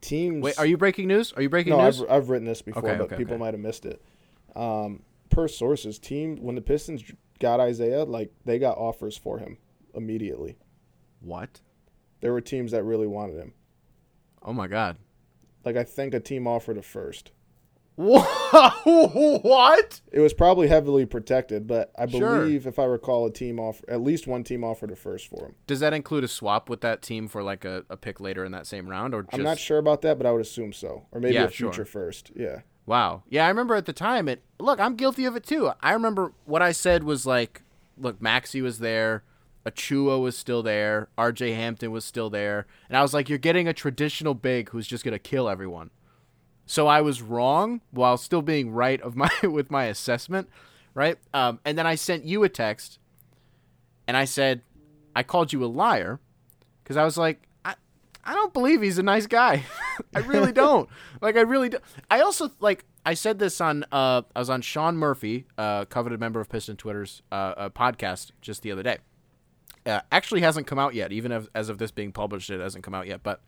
[0.02, 0.42] teams.
[0.42, 1.32] Wait, are you breaking news?
[1.32, 2.02] Are you breaking no, news?
[2.02, 3.40] I've, I've written this before, okay, but okay, people okay.
[3.40, 4.02] might have missed it.
[4.54, 7.04] Um, per sources, team when the Pistons
[7.38, 9.56] got Isaiah, like they got offers for him
[9.94, 10.58] immediately.
[11.20, 11.62] What?
[12.20, 13.54] There were teams that really wanted him.
[14.42, 14.98] Oh my god.
[15.64, 17.32] Like I think a team offered a first.
[18.00, 20.00] what?
[20.12, 22.40] It was probably heavily protected, but I Sure.
[22.40, 25.46] believe if I recall, a team offer at least one team offered a first for
[25.46, 25.54] him.
[25.66, 28.52] Does that include a swap with that team for like a, a pick later in
[28.52, 29.34] that same round, or just?
[29.34, 31.72] I'm not sure about that, but I would assume so, or maybe Yeah, a future
[31.74, 31.84] sure.
[31.84, 32.30] first.
[32.34, 32.60] Yeah.
[32.86, 33.22] Wow.
[33.28, 35.70] Yeah, I remember at the time it look, I'm guilty of it too.
[35.82, 37.62] I remember what I said was like,
[37.98, 39.24] look, Maxey was there,
[39.70, 43.68] Achiuwa was still there, RJ Hampton was still there, and I was like, You're getting
[43.68, 45.90] a traditional big who's just gonna kill everyone.
[46.66, 50.48] So I was wrong while still being right of my with my assessment,
[50.94, 51.18] right?
[51.34, 53.00] Um, and then I sent you a text
[54.06, 54.62] and I said,
[55.14, 56.20] I called you a liar
[56.82, 57.74] because I was like, I,
[58.24, 59.64] I don't believe he's a nice guy.
[60.14, 60.88] I really don't.
[61.20, 61.78] like, I really do.
[62.10, 62.84] I also like.
[63.04, 63.84] I said this on.
[63.90, 68.30] Uh, I was on Sean Murphy, uh, coveted member of Piston Twitter's uh, uh, podcast
[68.40, 68.98] just the other day.
[69.86, 71.12] Uh, actually, hasn't come out yet.
[71.12, 73.22] Even as, as of this being published, it hasn't come out yet.
[73.22, 73.40] But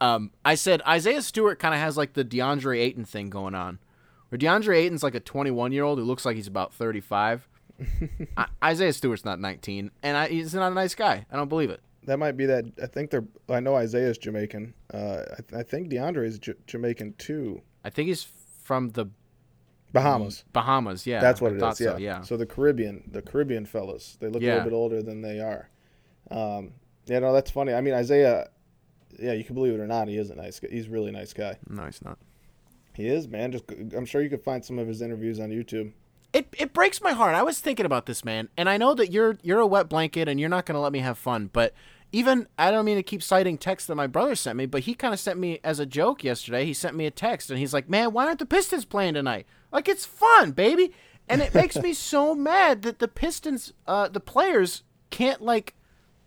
[0.00, 3.78] um, I said Isaiah Stewart kind of has like the DeAndre Ayton thing going on,
[4.28, 7.48] where DeAndre Ayton's like a 21 year old who looks like he's about 35.
[8.36, 11.26] I, Isaiah Stewart's not 19, and I, he's not a nice guy.
[11.30, 11.80] I don't believe it.
[12.04, 12.64] That might be that.
[12.82, 13.24] I think they're.
[13.48, 14.74] I know Isaiah's Jamaican.
[14.92, 15.22] Uh,
[15.54, 17.62] I, I think DeAndre is J- Jamaican too.
[17.84, 18.26] I think he's
[18.62, 19.06] from the
[19.92, 20.44] Bahamas.
[20.52, 21.06] Bahamas.
[21.06, 21.80] Yeah, That's what I it thought.
[21.80, 21.90] Yeah.
[21.90, 22.20] So, yeah.
[22.22, 25.68] So the Caribbean, the Caribbean fellas, they look a little bit older than they are.
[26.30, 26.72] Um,
[27.06, 27.72] yeah, no, that's funny.
[27.72, 28.48] I mean, Isaiah.
[29.18, 30.60] Yeah, you can believe it or not, he is a nice.
[30.60, 30.68] guy.
[30.70, 31.58] He's a really nice guy.
[31.68, 32.16] No, he's not.
[32.94, 33.52] He is, man.
[33.52, 33.64] Just
[33.96, 35.92] I'm sure you could find some of his interviews on YouTube.
[36.32, 37.34] It it breaks my heart.
[37.34, 40.28] I was thinking about this man, and I know that you're you're a wet blanket,
[40.28, 41.50] and you're not going to let me have fun.
[41.52, 41.74] But
[42.12, 44.94] even I don't mean to keep citing texts that my brother sent me, but he
[44.94, 46.64] kind of sent me as a joke yesterday.
[46.64, 49.46] He sent me a text, and he's like, "Man, why aren't the Pistons playing tonight?
[49.72, 50.92] Like it's fun, baby."
[51.28, 55.74] And it makes me so mad that the Pistons, uh, the players can't like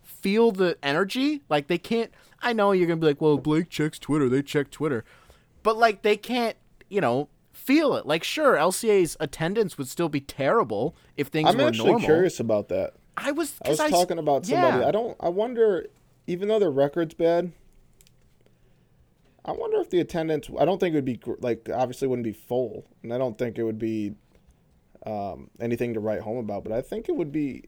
[0.02, 1.42] feel the energy.
[1.48, 2.10] Like they can't.
[2.42, 4.28] I know you're gonna be like, "Well, Blake checks Twitter.
[4.28, 5.04] They check Twitter,"
[5.62, 6.56] but like they can't.
[6.88, 7.28] You know.
[7.52, 8.04] Feel it.
[8.04, 12.04] Like, sure, LCA's attendance would still be terrible if things I'm were actually normal.
[12.04, 12.94] curious about that.
[13.16, 13.54] I was.
[13.64, 14.80] I was 'cause talking about somebody.
[14.82, 14.88] yeah.
[14.88, 15.16] I don't.
[15.20, 15.86] I wonder,
[16.26, 17.52] even though their record's bad,
[19.44, 20.48] I wonder if the attendance.
[20.58, 23.58] I don't think it would be like obviously wouldn't be full, and I don't think
[23.58, 24.14] it would be
[25.04, 26.64] um, anything to write home about.
[26.64, 27.64] But I think it would be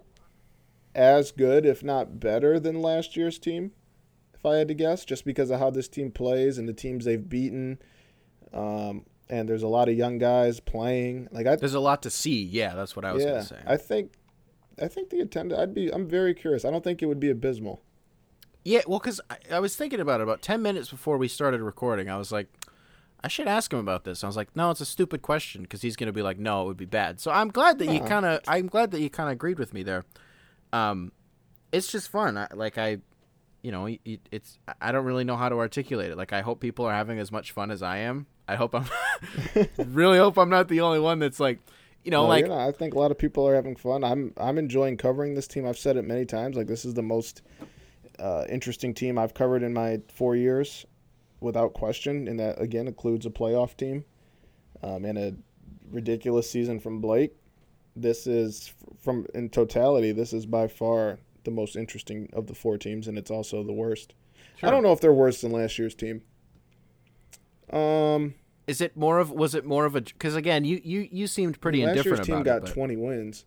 [0.95, 3.73] as good, if not better, than last year's team.
[4.35, 7.05] If I had to guess, just because of how this team plays and the teams
[7.05, 7.79] they've beaten,
[8.53, 11.29] um, and there's a lot of young guys playing.
[11.31, 12.43] Like I, There's a lot to see.
[12.43, 13.61] Yeah, that's what I was yeah, gonna say.
[13.67, 14.13] I think,
[14.81, 15.61] I think the attendance.
[15.61, 15.93] I'd be.
[15.93, 16.65] I'm very curious.
[16.65, 17.83] I don't think it would be abysmal.
[18.67, 21.63] Yeah, well, because I, I was thinking about it about ten minutes before we started
[21.63, 22.11] recording.
[22.11, 22.49] I was like,
[23.23, 24.25] I should ask him about this.
[24.25, 26.67] I was like, no, it's a stupid question because he's gonna be like, no, it
[26.67, 27.21] would be bad.
[27.21, 28.41] So I'm glad that you kind of.
[28.49, 30.05] I'm glad that you kind of agreed with me there.
[30.73, 31.13] Um,
[31.71, 32.37] it's just fun.
[32.37, 32.99] I, like I,
[33.63, 34.59] you know, it, it's.
[34.81, 36.17] I don't really know how to articulate it.
[36.17, 38.27] Like I hope people are having as much fun as I am.
[38.49, 38.87] I hope I'm.
[39.79, 41.61] really hope I'm not the only one that's like,
[42.03, 42.51] you know, No, like.
[42.51, 44.03] I think a lot of people are having fun.
[44.03, 45.69] I'm I'm enjoying covering this team.
[45.69, 46.57] I've said it many times.
[46.57, 47.43] Like this is the most
[48.19, 50.87] uh, interesting team I've covered in my four years,
[51.41, 52.29] without question.
[52.29, 54.05] And that again includes a playoff team,
[54.83, 55.35] um, and a
[55.91, 57.33] ridiculous season from Blake.
[57.95, 60.13] This is from in totality.
[60.13, 63.73] This is by far the most interesting of the four teams, and it's also the
[63.73, 64.15] worst.
[64.63, 66.23] I don't know if they're worse than last year's team.
[67.71, 68.35] Um,
[68.67, 71.61] Is it more of was it more of a because again you you you seemed
[71.61, 72.63] pretty last indifferent year's team about got it.
[72.67, 73.45] but- 20 wins.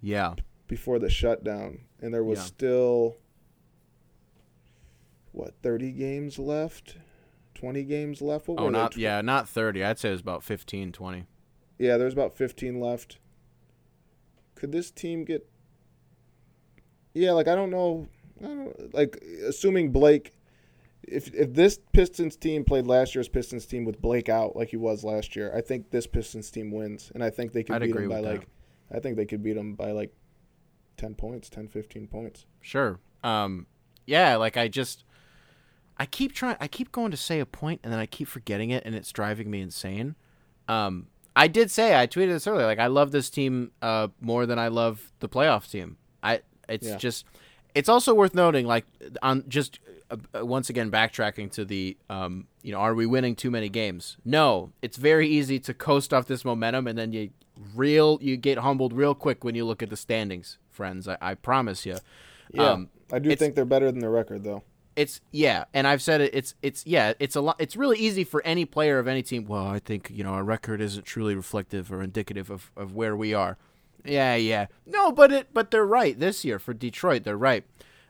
[0.00, 0.34] yeah,
[0.68, 2.44] before the shutdown, and there was Yeah.
[2.44, 3.16] still
[5.40, 6.96] what thirty games left,
[7.54, 8.48] twenty games left.
[8.48, 9.82] What oh not Tw- yeah not thirty.
[9.84, 11.24] I'd say it was about 15, 20.
[11.78, 11.96] yeah.
[11.96, 13.18] There's about fifteen left.
[14.54, 15.48] Could this team get?
[17.14, 18.06] Yeah, like I don't know.
[18.40, 20.32] I don't, like assuming Blake,
[21.02, 24.76] if if this Pistons team played last year's Pistons team with Blake out like he
[24.76, 27.82] was last year, I think this Pistons team wins, and I think they could I'd
[27.82, 28.30] beat him by with that.
[28.30, 28.48] like,
[28.94, 30.12] I think they could beat him by like,
[30.96, 32.44] ten points, 10, 15 points.
[32.60, 32.98] Sure.
[33.22, 33.66] Um,
[34.06, 35.04] yeah, like I just
[36.00, 36.56] I keep trying.
[36.58, 39.12] I keep going to say a point and then I keep forgetting it, and it's
[39.12, 40.16] driving me insane.
[40.66, 42.66] Um, I did say I tweeted this earlier.
[42.66, 45.96] Like I love this team uh more than I love the playoff team.
[46.22, 46.96] I it's Yeah.
[46.96, 47.24] just
[47.74, 48.84] it's also worth noting like
[49.22, 49.78] on just
[50.10, 53.68] uh, uh, once again backtracking to the um you know are we winning too many
[53.68, 54.16] games?
[54.24, 57.30] No, it's very easy to coast off this momentum and then you
[57.76, 61.06] real you get humbled real quick when you look at the standings, friends.
[61.06, 61.98] I, I promise you.
[62.52, 64.62] Yeah, Um, I do think they're better than the record though.
[64.96, 66.34] It's yeah, and I've said it.
[66.34, 67.14] It's it's yeah.
[67.18, 67.56] It's a lot.
[67.58, 69.46] It's really easy for any player of any team.
[69.46, 73.16] Well, I think you know our record isn't truly reflective or indicative of, of where
[73.16, 73.56] we are.
[74.04, 74.66] Yeah, yeah.
[74.86, 77.24] No, but it but they're right this year for Detroit.
[77.24, 77.64] They're right.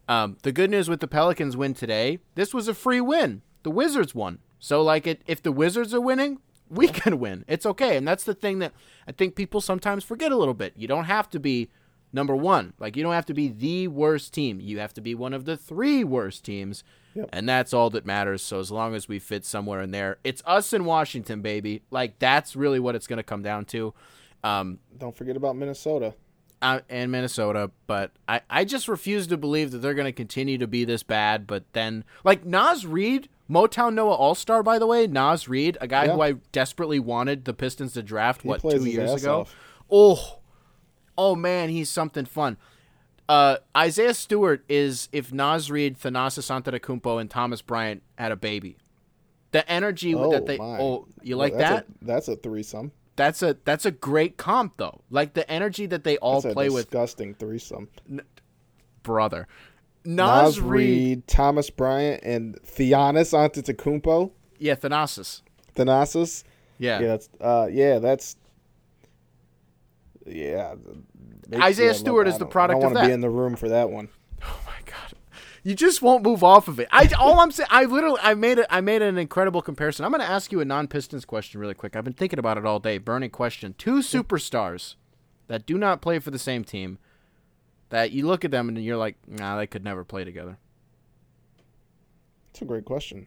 [0.09, 2.19] Um, the good news with the Pelicans win today.
[2.35, 3.43] This was a free win.
[3.63, 4.39] The Wizards won.
[4.59, 7.45] So like it, if the Wizards are winning, we can win.
[7.47, 7.97] It's okay.
[7.97, 8.73] And that's the thing that
[9.07, 10.75] I think people sometimes forget a little bit.
[10.77, 11.69] You don't have to be
[12.13, 12.75] number 1.
[12.79, 14.61] Like you don't have to be the worst team.
[14.61, 16.85] You have to be one of the 3 worst teams.
[17.15, 17.29] Yep.
[17.33, 18.43] And that's all that matters.
[18.43, 21.83] So as long as we fit somewhere in there, it's us in Washington, baby.
[21.91, 23.95] Like that's really what it's going to come down to.
[24.45, 26.15] Um, don't forget about Minnesota.
[26.63, 30.59] Uh, and Minnesota, but I, I just refuse to believe that they're going to continue
[30.59, 31.47] to be this bad.
[31.47, 35.87] But then, like Naz Reid, Motown Noah All Star, by the way, Naz Reid, a
[35.87, 36.13] guy yeah.
[36.13, 39.41] who I desperately wanted the Pistons to draft, he what, two years ago?
[39.41, 39.57] Off.
[39.91, 40.40] Oh,
[41.21, 42.57] oh man, he's something fun.
[43.29, 48.79] Uh, Isaiah Stewart is if Naz Reid, Thanasis Antetokounmpo, and Thomas Bryant had a baby.
[49.53, 50.79] The energy oh, that they my.
[50.79, 51.87] oh you like well, that's that?
[52.03, 52.93] A, that's a threesome.
[53.17, 55.03] That's a that's a great comp though.
[55.11, 56.87] Like the energy that they all that's play disgusting with.
[56.87, 57.89] Disgusting threesome.
[58.11, 58.21] N-
[59.03, 59.47] brother.
[60.05, 64.31] Nas Reed, Reid, Thomas Bryant, and Theonis Antetokounmpo.
[64.59, 65.43] Yeah, Thanasis.
[65.77, 66.45] Thanasis.
[66.79, 67.01] Yeah.
[67.01, 68.37] Yeah, that's uh yeah, that's
[70.27, 70.75] yeah.
[71.55, 73.91] Isaiah Stewart is the product I don't want to be in the room for that
[73.91, 74.09] one.
[74.43, 75.15] Oh my god
[75.63, 76.89] you just won't move off of it.
[76.91, 78.67] I all I'm saying, I literally, I made it.
[78.71, 80.05] I made an incredible comparison.
[80.05, 81.97] I'm going to ask you a non-Pistons question really quick.
[81.97, 82.99] I've been thinking about it all day.
[82.99, 84.95] Burning question: Two superstars
[85.49, 86.99] that do not play for the same team.
[87.91, 90.59] That you look at them and you're like, nah, they could never play together.
[92.53, 93.27] That's a great question.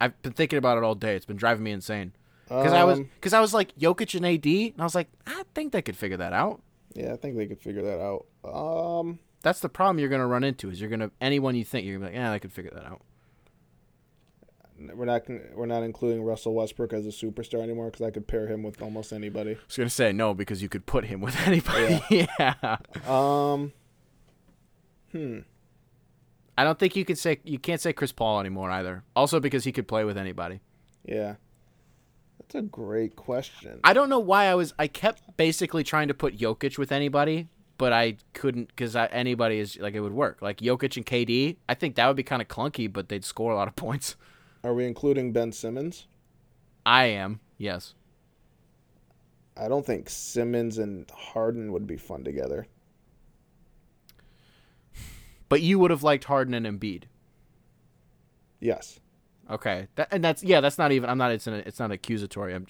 [0.00, 1.16] I've been thinking about it all day.
[1.16, 2.12] It's been driving me insane.
[2.44, 5.08] Because um, I was, because I was like Jokic and AD, and I was like,
[5.26, 6.62] I think they could figure that out.
[6.94, 8.26] Yeah, I think they could figure that out.
[8.44, 11.64] Um, that's the problem you're going to run into is you're going to anyone you
[11.64, 13.02] think you're going to be like, yeah, I could figure that out.
[14.76, 15.22] We're not
[15.54, 18.82] we're not including Russell Westbrook as a superstar anymore because I could pair him with
[18.82, 19.52] almost anybody.
[19.52, 22.02] I was going to say no because you could put him with anybody.
[22.10, 22.26] Yeah.
[22.58, 22.76] yeah.
[23.06, 23.72] Um.
[25.12, 25.38] Hmm.
[26.58, 29.04] I don't think you could say you can't say Chris Paul anymore either.
[29.14, 30.60] Also because he could play with anybody.
[31.04, 31.34] Yeah.
[32.48, 33.80] That's a great question.
[33.84, 37.48] I don't know why I was I kept basically trying to put Jokic with anybody
[37.78, 40.40] but I couldn't because anybody is like it would work.
[40.40, 43.52] Like Jokic and KD, I think that would be kind of clunky, but they'd score
[43.52, 44.16] a lot of points.
[44.62, 46.06] Are we including Ben Simmons?
[46.86, 47.40] I am.
[47.58, 47.94] Yes.
[49.56, 52.66] I don't think Simmons and Harden would be fun together.
[55.48, 57.04] But you would have liked Harden and Embiid.
[58.60, 58.98] Yes.
[59.50, 59.88] Okay.
[59.96, 60.60] That, and that's yeah.
[60.60, 61.10] That's not even.
[61.10, 61.32] I'm not.
[61.32, 62.54] It's an, It's not accusatory.
[62.54, 62.66] I'm.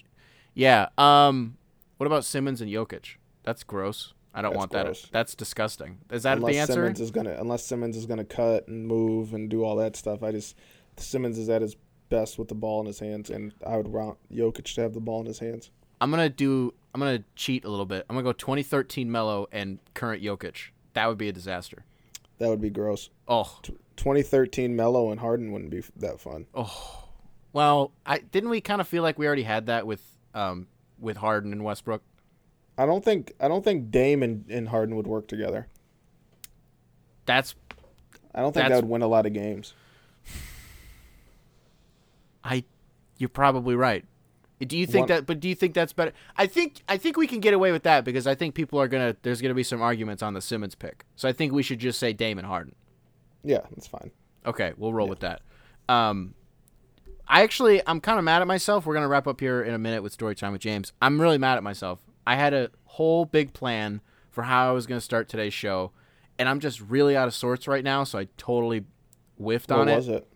[0.55, 0.89] Yeah.
[0.99, 1.57] Um.
[1.97, 3.16] What about Simmons and Jokic?
[3.45, 4.14] That's gross.
[4.35, 5.03] I don't want gross.
[5.03, 5.12] that.
[5.12, 5.99] That's disgusting.
[6.11, 6.72] Is that unless the answer?
[6.72, 10.22] Simmons is gonna unless Simmons is gonna cut and move and do all that stuff.
[10.22, 10.57] I just
[10.97, 11.77] Simmons is at his
[12.09, 15.01] best with the ball in his hands, and I would want Jokic to have the
[15.01, 15.70] ball in his hands.
[16.01, 16.75] I'm gonna do.
[16.93, 18.05] I'm gonna cheat a little bit.
[18.09, 20.70] I'm gonna go 2013 Melo and current Jokic.
[20.95, 21.85] That would be a disaster.
[22.39, 23.11] That would be gross.
[23.28, 23.59] Oh,
[23.97, 26.47] 2013 Melo and Harden wouldn't be that fun.
[26.55, 27.05] Oh,
[27.53, 30.03] well, I didn't we kind of feel like we already had that with
[30.35, 30.66] um
[30.99, 32.03] with Harden and Westbrook.
[32.76, 35.68] I don't think I don't think Dame and, and Harden would work together.
[37.26, 37.55] That's.
[38.35, 39.74] I don't think that would win a lot of games.
[42.45, 42.64] I,
[43.16, 44.05] you're probably right.
[44.61, 45.27] Do you think One, that?
[45.27, 46.13] But do you think that's better?
[46.37, 48.87] I think I think we can get away with that because I think people are
[48.87, 49.17] gonna.
[49.23, 51.99] There's gonna be some arguments on the Simmons pick, so I think we should just
[51.99, 52.75] say Damon Harden.
[53.43, 54.13] Yeah, that's fine.
[54.47, 55.11] Okay, we'll roll yeah.
[55.11, 55.43] with that.
[55.89, 56.35] Um,
[57.27, 58.87] I actually I'm kind of mad at myself.
[58.87, 60.93] We're gonna wrap up here in a minute with story time with James.
[61.03, 61.99] I'm really mad at myself.
[62.27, 64.01] I had a whole big plan
[64.31, 65.93] for how I was going to start today's show,
[66.39, 68.05] and I'm just really out of sorts right now.
[68.05, 68.85] So I totally
[69.37, 69.93] whiffed what on it.
[69.93, 70.29] What was it?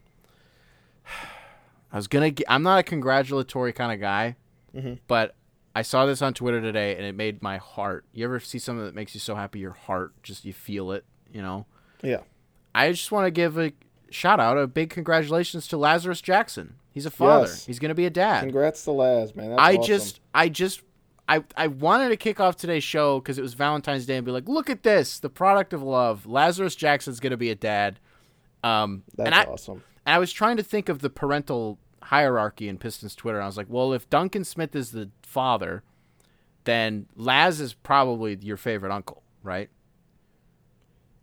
[1.92, 2.30] I was gonna.
[2.30, 4.36] Get, I'm not a congratulatory kind of guy,
[4.74, 4.94] mm-hmm.
[5.06, 5.34] but
[5.74, 8.04] I saw this on Twitter today, and it made my heart.
[8.12, 11.04] You ever see something that makes you so happy, your heart just you feel it,
[11.32, 11.66] you know?
[12.02, 12.20] Yeah.
[12.74, 13.72] I just want to give a
[14.10, 16.74] shout out, a big congratulations to Lazarus Jackson.
[16.90, 17.46] He's a father.
[17.46, 17.66] Yes.
[17.66, 18.40] He's gonna be a dad.
[18.40, 19.50] Congrats to Laz, man.
[19.50, 19.86] That's I awesome.
[19.86, 20.82] just, I just
[21.28, 24.32] I, I wanted to kick off today's show because it was Valentine's Day and be
[24.32, 26.26] like, look at this, the product of love.
[26.26, 28.00] Lazarus Jackson's going to be a dad.
[28.64, 29.84] Um, That's and I, awesome.
[30.08, 33.36] And I was trying to think of the parental hierarchy in Pistons Twitter.
[33.36, 35.82] And I was like, well, if Duncan Smith is the father,
[36.64, 39.68] then Laz is probably your favorite uncle, right?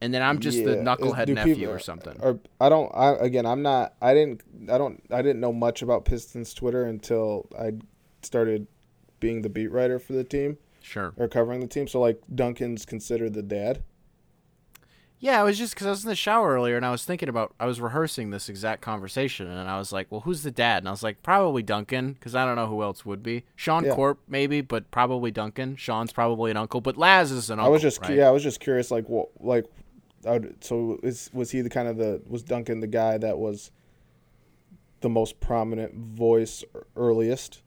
[0.01, 0.65] And then I'm just yeah.
[0.65, 2.15] the knucklehead nephew people, or something.
[2.21, 2.91] Or I don't.
[2.93, 3.95] I again, I'm not.
[4.03, 4.43] I didn't.
[4.71, 5.01] I don't.
[5.09, 7.71] I didn't know much about Pistons Twitter until I
[8.21, 8.67] started
[9.19, 10.59] being the beat writer for the team.
[10.81, 11.11] Sure.
[11.17, 11.87] Or covering the team.
[11.87, 13.81] So like Duncan's considered the dad.
[15.25, 17.29] Yeah, it was just because I was in the shower earlier and I was thinking
[17.29, 20.83] about I was rehearsing this exact conversation and I was like, well, who's the dad?
[20.83, 23.43] And I was like, probably Duncan because I don't know who else would be.
[23.55, 23.95] Sean yeah.
[23.95, 25.77] Corp maybe, but probably Duncan.
[25.77, 27.65] Sean's probably an uncle, but Laz is an uncle.
[27.65, 28.13] I was just right?
[28.13, 29.65] yeah, I was just curious, like what like.
[30.25, 33.71] Would, so is was he the kind of the was Duncan the guy that was
[35.01, 36.63] the most prominent voice
[36.95, 37.63] earliest.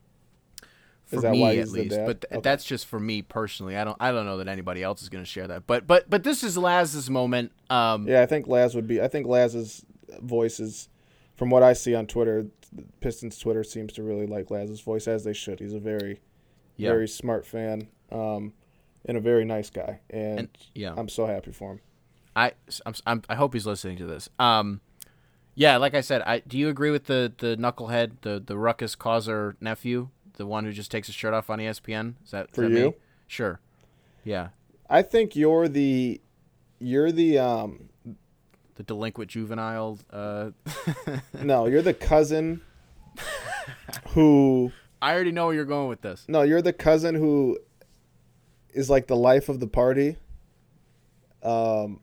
[1.08, 2.40] For me, at least, but th- okay.
[2.42, 3.76] that's just for me personally.
[3.76, 5.66] I don't, I don't know that anybody else is going to share that.
[5.66, 7.52] But, but, but this is Laz's moment.
[7.70, 9.00] Um, yeah, I think Laz would be.
[9.00, 9.86] I think Laz's
[10.20, 10.90] voice is,
[11.36, 12.46] from what I see on Twitter,
[13.00, 15.60] Pistons Twitter seems to really like Laz's voice as they should.
[15.60, 16.20] He's a very,
[16.76, 16.90] yeah.
[16.90, 18.52] very smart fan, um,
[19.06, 20.00] and a very nice guy.
[20.10, 21.80] And, and, yeah, I'm so happy for him.
[22.36, 22.52] I,
[22.84, 24.28] I'm, I'm, i hope he's listening to this.
[24.38, 24.82] Um,
[25.58, 28.94] yeah, like I said, I do you agree with the the knucklehead, the the ruckus
[28.94, 32.14] causer nephew, the one who just takes his shirt off on ESPN?
[32.24, 32.86] Is that for is that you?
[32.86, 32.94] Me?
[33.26, 33.60] Sure.
[34.24, 34.48] Yeah.
[34.88, 36.20] I think you're the
[36.78, 37.90] you're the um
[38.76, 39.98] the delinquent juvenile.
[40.10, 40.50] Uh...
[41.42, 42.62] no, you're the cousin
[44.10, 44.72] who.
[45.02, 46.24] I already know where you're going with this.
[46.26, 47.58] No, you're the cousin who
[48.70, 50.16] is like the life of the party.
[51.42, 52.00] Um,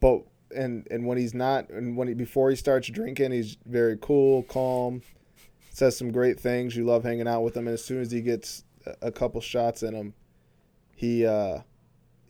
[0.00, 0.24] but
[0.54, 4.42] and and when he's not and when he before he starts drinking he's very cool
[4.44, 5.02] calm
[5.74, 6.76] says some great things.
[6.76, 7.66] You love hanging out with him.
[7.66, 8.64] And as soon as he gets
[9.02, 10.14] a couple shots in him
[10.94, 11.58] he uh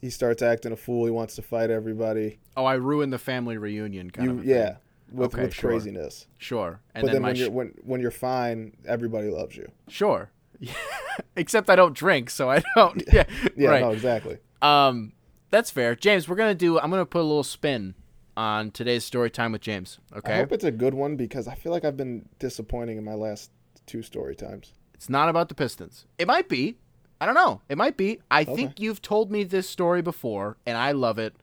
[0.01, 1.05] he starts acting a fool.
[1.05, 2.39] He wants to fight everybody.
[2.57, 4.77] Oh i ruined the family reunion kind you, of yeah
[5.11, 5.71] with, okay, with sure.
[5.71, 6.27] craziness.
[6.37, 6.81] Sure.
[6.93, 9.71] And but then, then when sh- you're when, when you're fine everybody loves you.
[9.87, 10.31] Sure.
[11.35, 13.25] Except i don't drink so i don't yeah.
[13.55, 13.81] yeah right.
[13.81, 14.37] no exactly.
[14.61, 15.13] Um
[15.49, 15.95] that's fair.
[15.95, 17.93] James we're gonna do i'm gonna put a little spin
[18.37, 19.99] on today's story time with James.
[20.15, 20.33] Okay.
[20.33, 23.13] I hope it's a good one because I feel like I've been disappointing in my
[23.13, 23.51] last
[23.85, 24.73] two story times.
[24.93, 26.05] It's not about the Pistons.
[26.17, 26.77] It might be.
[27.19, 27.61] I don't know.
[27.69, 28.19] It might be.
[28.29, 28.55] I okay.
[28.55, 31.35] think you've told me this story before, and I love it.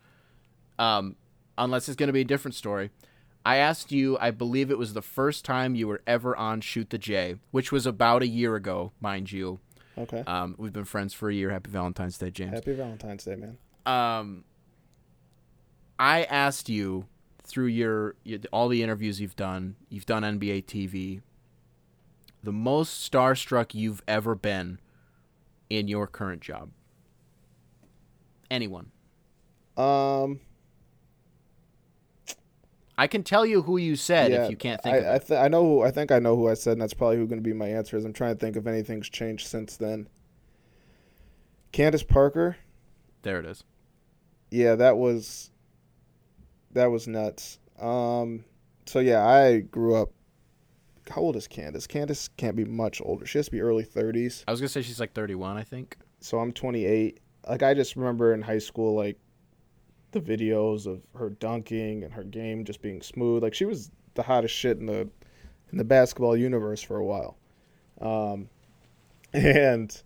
[0.79, 1.17] Um,
[1.57, 2.91] unless it's going to be a different story.
[3.45, 6.91] I asked you, I believe it was the first time you were ever on Shoot
[6.91, 9.61] the J, which was about a year ago, mind you.
[9.99, 10.23] Okay.
[10.27, 11.51] Um, we've been friends for a year.
[11.51, 12.53] Happy Valentine's Day, James.
[12.53, 13.59] Happy Valentine's Day, man.
[13.85, 14.45] Um,
[16.03, 17.07] I asked you
[17.45, 21.21] through your, your all the interviews you've done, you've done NBA TV,
[22.43, 24.81] the most starstruck you've ever been
[25.71, 26.71] in your current job.
[28.51, 28.91] Anyone?
[29.77, 30.41] Um
[32.99, 35.09] I can tell you who you said yeah, if you can't think I, of it.
[35.09, 37.19] I, th- I know who I think I know who I said, and that's probably
[37.19, 37.97] who going to be my answer.
[37.97, 40.09] Is I'm trying to think if anything's changed since then.
[41.71, 42.57] Candace Parker.
[43.23, 43.63] There it is.
[44.51, 45.52] Yeah, that was
[46.73, 47.59] that was nuts.
[47.81, 48.45] Um,
[48.87, 50.11] so yeah, I grew up.
[51.11, 51.87] How old is Candace?
[51.87, 53.27] Candace can't be much older.
[53.27, 54.45] She has to be early thirties.
[54.47, 55.97] I was gonna say she's like thirty-one, I think.
[56.21, 57.19] So I'm 28.
[57.49, 59.19] Like I just remember in high school, like
[60.13, 63.43] the videos of her dunking and her game just being smooth.
[63.43, 65.09] Like she was the hottest shit in the
[65.71, 67.37] in the basketball universe for a while.
[68.01, 68.49] Um,
[69.33, 70.03] and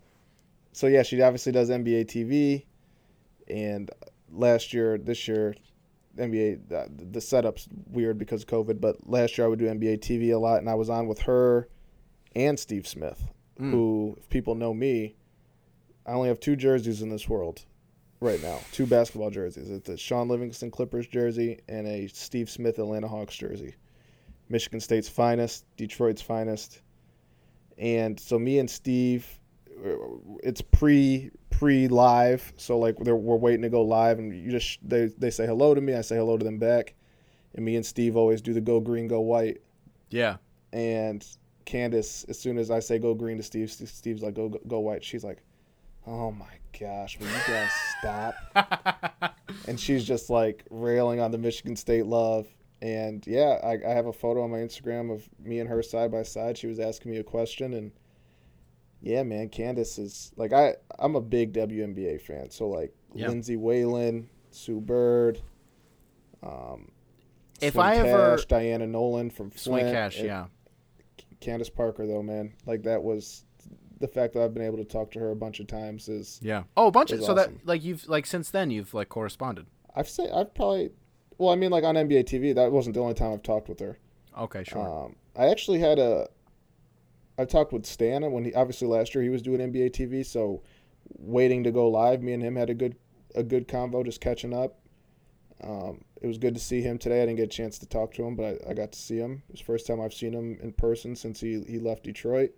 [0.72, 2.64] so yeah, she obviously does NBA TV.
[3.48, 3.90] And
[4.32, 5.54] last year, this year,
[6.16, 9.98] NBA uh, the setup's weird because of COVID, but last year I would do NBA
[9.98, 11.68] TV a lot, and I was on with her
[12.34, 13.26] and Steve Smith,
[13.58, 13.70] mm.
[13.70, 15.16] who, if people know me,
[16.04, 17.62] I only have two jerseys in this world
[18.20, 19.70] right now, two basketball jerseys.
[19.70, 23.74] It's a Shaun Livingston Clippers jersey and a Steve Smith Atlanta Hawks jersey.
[24.48, 26.82] Michigan State's finest, Detroit's finest,
[27.78, 29.26] and so me and Steve,
[30.42, 35.06] it's pre pre live, so like we're waiting to go live, and you just they
[35.18, 36.94] they say hello to me, I say hello to them back,
[37.54, 39.60] and me and Steve always do the go green, go white.
[40.10, 40.36] Yeah.
[40.72, 41.26] And
[41.64, 45.04] Candace, as soon as I say go green to Steve, Steve's like go go white.
[45.04, 45.42] She's like,
[46.06, 46.46] oh my
[46.78, 49.34] gosh, will you guys stop?
[49.68, 52.46] and she's just like railing on the Michigan State love.
[52.82, 56.12] And yeah, I, I have a photo on my Instagram of me and her side
[56.12, 56.58] by side.
[56.58, 57.90] She was asking me a question and
[59.00, 60.74] yeah, man, Candace is like I.
[60.98, 63.28] I'm a big WNBA fan, so like yeah.
[63.28, 65.40] Lindsay Whalen, Sue Bird,
[66.42, 66.90] um,
[67.60, 70.46] if Swin I Cash, ever Deanna Nolan from Flint, Swin Cash, yeah,
[71.40, 73.44] Candace Parker though, man, like that was
[74.00, 76.38] the fact that I've been able to talk to her a bunch of times is
[76.42, 76.64] yeah.
[76.76, 77.36] Oh, a bunch of so awesome.
[77.54, 79.66] that like you've like since then you've like corresponded.
[79.94, 80.90] I've say I've probably
[81.38, 82.54] well, I mean like on NBA TV.
[82.54, 83.98] That wasn't the only time I've talked with her.
[84.38, 85.06] Okay, sure.
[85.06, 86.28] Um, I actually had a
[87.38, 90.62] I talked with Stan when he obviously last year he was doing NBA TV, so
[91.18, 92.22] waiting to go live.
[92.22, 92.96] Me and him had a good
[93.34, 94.78] a good convo, just catching up.
[95.62, 97.22] Um, it was good to see him today.
[97.22, 99.18] I didn't get a chance to talk to him, but I, I got to see
[99.18, 99.42] him.
[99.48, 102.52] It was the first time I've seen him in person since he, he left Detroit.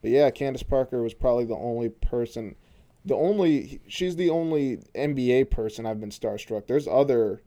[0.00, 2.56] But yeah, Candace Parker was probably the only person,
[3.04, 6.66] the only she's the only NBA person I've been starstruck.
[6.66, 7.42] There's other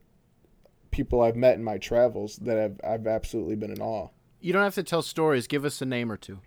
[0.92, 4.10] people I've met in my travels that I've I've absolutely been in awe.
[4.46, 5.48] You don't have to tell stories.
[5.48, 6.40] Give us a name or two.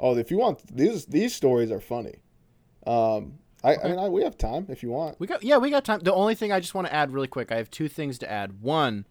[0.00, 2.16] Oh, if you want these these stories are funny.
[2.88, 3.82] Um, I, okay.
[3.84, 5.20] I mean, I, we have time if you want.
[5.20, 6.00] We got yeah, we got time.
[6.00, 8.30] The only thing I just want to add really quick, I have two things to
[8.30, 8.60] add.
[8.60, 9.06] One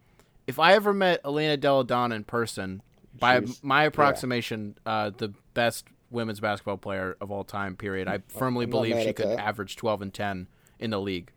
[0.47, 2.81] if I ever met Elena Delle Donne in person,
[3.17, 4.93] by my approximation, yeah.
[4.93, 7.77] uh, the best women's basketball player of all time.
[7.77, 8.09] Period.
[8.09, 9.39] I firmly believe she could that.
[9.39, 11.31] average twelve and ten in the league.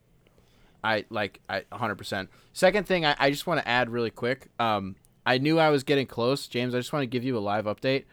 [0.82, 2.26] I like I 100%.
[2.52, 4.48] Second thing, I, I just want to add really quick.
[4.58, 4.96] Um,
[5.26, 6.74] I knew I was getting close, James.
[6.74, 8.04] I just want to give you a live update.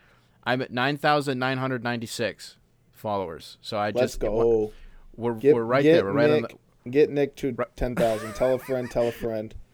[0.43, 2.57] I'm at 9,996
[2.91, 3.57] followers.
[3.61, 4.73] So I Let's just go.
[5.15, 6.03] We're, get, we're right there.
[6.03, 8.33] We're right Nick, on the, Get Nick to 10,000.
[8.33, 9.53] tell a friend, tell a friend.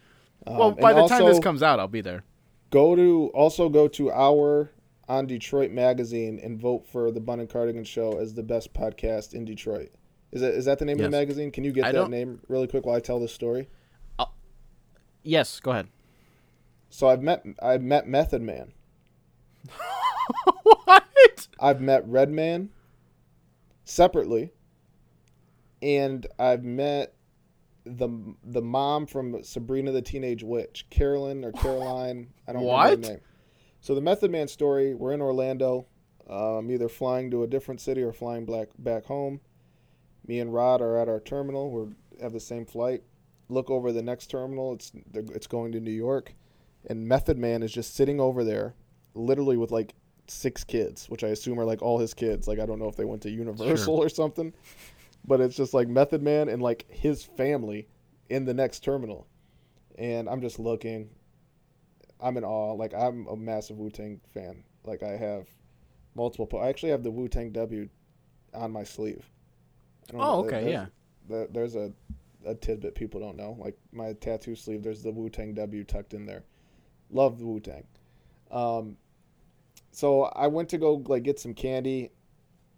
[0.47, 2.23] Um, well, by the also, time this comes out, I'll be there.
[2.69, 4.71] Go to also go to Hour
[5.09, 9.33] on Detroit magazine and vote for the Bun and Cardigan show as the best podcast
[9.33, 9.91] in Detroit.
[10.31, 11.05] Is that is that the name yes.
[11.05, 11.51] of the magazine?
[11.51, 13.67] Can you get I that name really quick while I tell this story?
[14.17, 14.27] Uh,
[15.23, 15.89] yes, go ahead.
[16.89, 18.73] So I've met I've met Method Man.
[20.63, 21.47] what?
[21.59, 22.69] I've met Redman
[23.83, 24.51] separately,
[25.81, 27.13] and I've met
[27.85, 28.09] the
[28.43, 32.27] the mom from Sabrina the Teenage Witch, Carolyn or Caroline.
[32.47, 32.83] I don't what?
[32.85, 33.21] remember her name.
[33.81, 34.93] So the Method Man story.
[34.93, 35.87] We're in Orlando.
[36.29, 39.41] Um, either flying to a different city or flying back back home.
[40.27, 41.71] Me and Rod are at our terminal.
[41.71, 43.01] We have the same flight.
[43.47, 44.73] Look over the next terminal.
[44.73, 46.35] It's it's going to New York,
[46.85, 48.73] and Method Man is just sitting over there,
[49.13, 49.93] literally with like
[50.27, 52.47] six kids, which I assume are like all his kids.
[52.47, 54.05] Like I don't know if they went to Universal sure.
[54.05, 54.53] or something,
[55.25, 57.87] but it's just like Method Man and like his family
[58.29, 59.27] in the next terminal,
[59.97, 61.09] and I'm just looking.
[62.21, 62.73] I'm in awe.
[62.73, 64.63] Like I'm a massive Wu Tang fan.
[64.83, 65.47] Like I have
[66.15, 66.47] multiple.
[66.47, 67.89] Po- I actually have the Wu Tang W
[68.53, 69.29] on my sleeve.
[70.13, 70.71] Oh, okay, there's,
[71.29, 71.45] yeah.
[71.51, 71.91] There's a
[72.45, 73.57] a tidbit people don't know.
[73.59, 76.43] Like my tattoo sleeve, there's the Wu Tang W tucked in there.
[77.11, 77.83] Love the Wu Tang.
[78.51, 78.97] Um,
[79.91, 82.11] so I went to go like get some candy.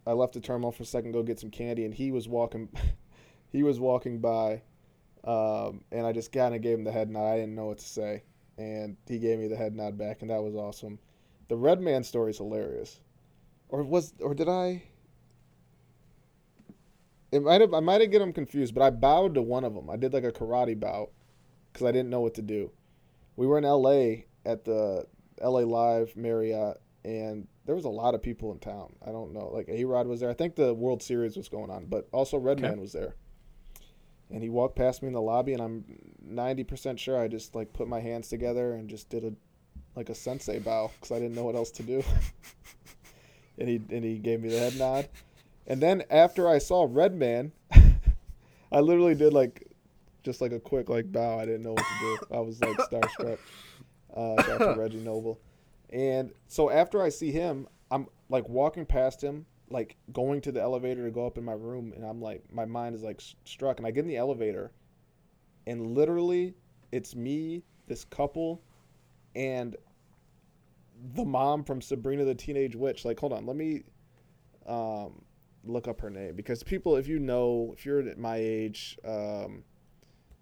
[0.05, 2.69] I left the terminal for a second, go get some candy, and he was walking.
[3.51, 4.61] he was walking by,
[5.23, 7.27] um, and I just kind of gave him the head nod.
[7.27, 8.23] I didn't know what to say,
[8.57, 10.97] and he gave me the head nod back, and that was awesome.
[11.49, 12.99] The Red Man story is hilarious,
[13.69, 14.84] or was or did I?
[17.32, 19.73] It might have I might have get them confused, but I bowed to one of
[19.73, 19.89] them.
[19.89, 21.09] I did like a karate bow
[21.71, 22.71] because I didn't know what to do.
[23.36, 24.25] We were in L.A.
[24.45, 25.05] at the
[25.39, 25.65] L.A.
[25.65, 28.95] Live Marriott, and there was a lot of people in town.
[29.05, 30.29] I don't know, like A Rod was there.
[30.29, 32.82] I think the World Series was going on, but also Redman okay.
[32.82, 33.15] was there.
[34.29, 35.84] And he walked past me in the lobby, and I'm
[36.21, 39.34] ninety percent sure I just like put my hands together and just did a
[39.95, 42.03] like a sensei bow because I didn't know what else to do.
[43.57, 45.09] and he and he gave me the head nod.
[45.67, 47.51] And then after I saw Redman,
[48.71, 49.70] I literally did like
[50.24, 51.39] just like a quick like bow.
[51.39, 52.36] I didn't know what to do.
[52.36, 53.38] I was like starstruck.
[54.15, 54.76] Uh, Dr.
[54.78, 55.39] Reggie Noble.
[55.89, 60.61] And so after I see him, I'm like walking past him, like going to the
[60.61, 63.78] elevator to go up in my room, and I'm like, my mind is like struck.
[63.78, 64.72] And I get in the elevator,
[65.67, 66.53] and literally,
[66.91, 68.61] it's me, this couple,
[69.36, 69.76] and
[71.15, 73.05] the mom from Sabrina the Teenage Witch.
[73.05, 73.84] Like, hold on, let me.
[74.67, 75.24] Um,
[75.63, 79.63] look up her name because people, if you know, if you're at my age, um,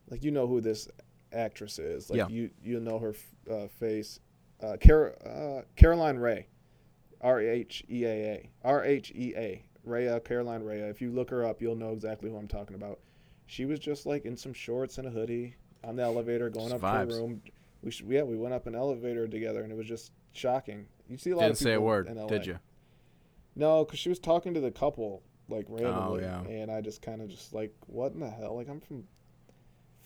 [0.10, 0.88] like you know who this
[1.32, 2.10] actress is.
[2.10, 2.28] Like yeah.
[2.30, 3.14] you you know her
[3.51, 4.20] uh, face.
[4.62, 6.43] Uh, Car- uh, Caroline Rhea,
[7.22, 10.89] R H E A A, R H E A, Rhea Caroline Rhea.
[10.89, 12.99] If you look her up, you'll know exactly who I'm talking about.
[13.45, 16.84] She was just like in some shorts and a hoodie on the elevator going just
[16.84, 17.10] up vibes.
[17.10, 17.41] to her room.
[17.82, 20.86] We sh- yeah we went up an elevator together and it was just shocking.
[21.07, 22.60] You see a lot Didn't of people say a word, did you?
[23.55, 26.53] No, because she was talking to the couple like randomly, oh, yeah.
[26.53, 28.55] and I just kind of just like, what in the hell?
[28.55, 29.05] Like I'm from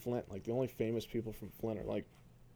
[0.04, 0.30] Flint.
[0.30, 2.06] Like the only famous people from Flint are like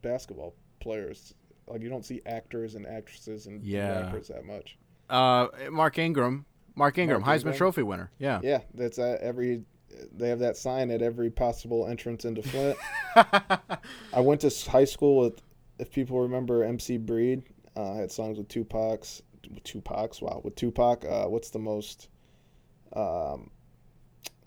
[0.02, 1.34] basketball players.
[1.66, 4.00] Like you don't see actors and actresses and yeah.
[4.00, 4.78] rappers that much.
[5.10, 6.44] Uh, Mark Ingram,
[6.74, 7.56] Mark Ingram, Mark Heisman Ingram.
[7.56, 8.10] Trophy winner.
[8.18, 8.60] Yeah, yeah.
[8.74, 9.62] That's uh, every.
[10.14, 12.76] They have that sign at every possible entrance into Flint.
[14.12, 15.42] I went to high school with,
[15.78, 17.42] if people remember, MC Breed.
[17.74, 19.22] Uh, I had songs with Tupac's
[19.64, 21.04] Tupac's wow with Tupac.
[21.04, 22.08] Uh, what's the most?
[22.94, 23.50] Um,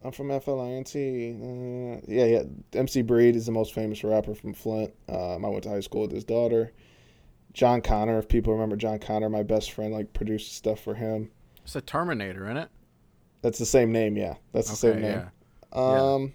[0.04, 0.96] I'm from FLINT.
[0.96, 2.44] Uh, yeah, yeah.
[2.74, 4.94] MC Breed is the most famous rapper from Flint.
[5.08, 6.72] Um, I went to high school with his daughter.
[7.54, 11.30] John Connor, if people remember John Connor, my best friend, like produced stuff for him.
[11.64, 12.70] It's a Terminator, isn't it?
[13.42, 14.36] That's the same name, yeah.
[14.54, 15.22] That's the okay, same name.
[15.74, 15.80] Yeah.
[15.80, 16.34] Um,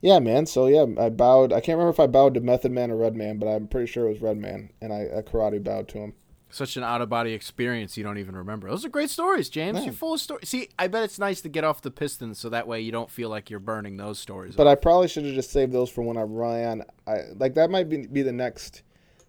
[0.00, 0.14] yeah.
[0.14, 0.18] yeah.
[0.18, 0.46] man.
[0.46, 1.52] So yeah, I bowed.
[1.52, 4.06] I can't remember if I bowed to Method Man or Redman, but I'm pretty sure
[4.06, 6.14] it was Redman, and I, I karate bowed to him
[6.54, 8.68] such an out of body experience you don't even remember.
[8.68, 9.74] Those are great stories, James.
[9.74, 9.84] Man.
[9.84, 10.48] You're full of stories.
[10.48, 13.10] See, I bet it's nice to get off the Pistons so that way you don't
[13.10, 14.54] feel like you're burning those stories.
[14.54, 14.78] But off.
[14.78, 16.84] I probably should have just saved those for when I run.
[17.06, 18.82] I like that might be be the next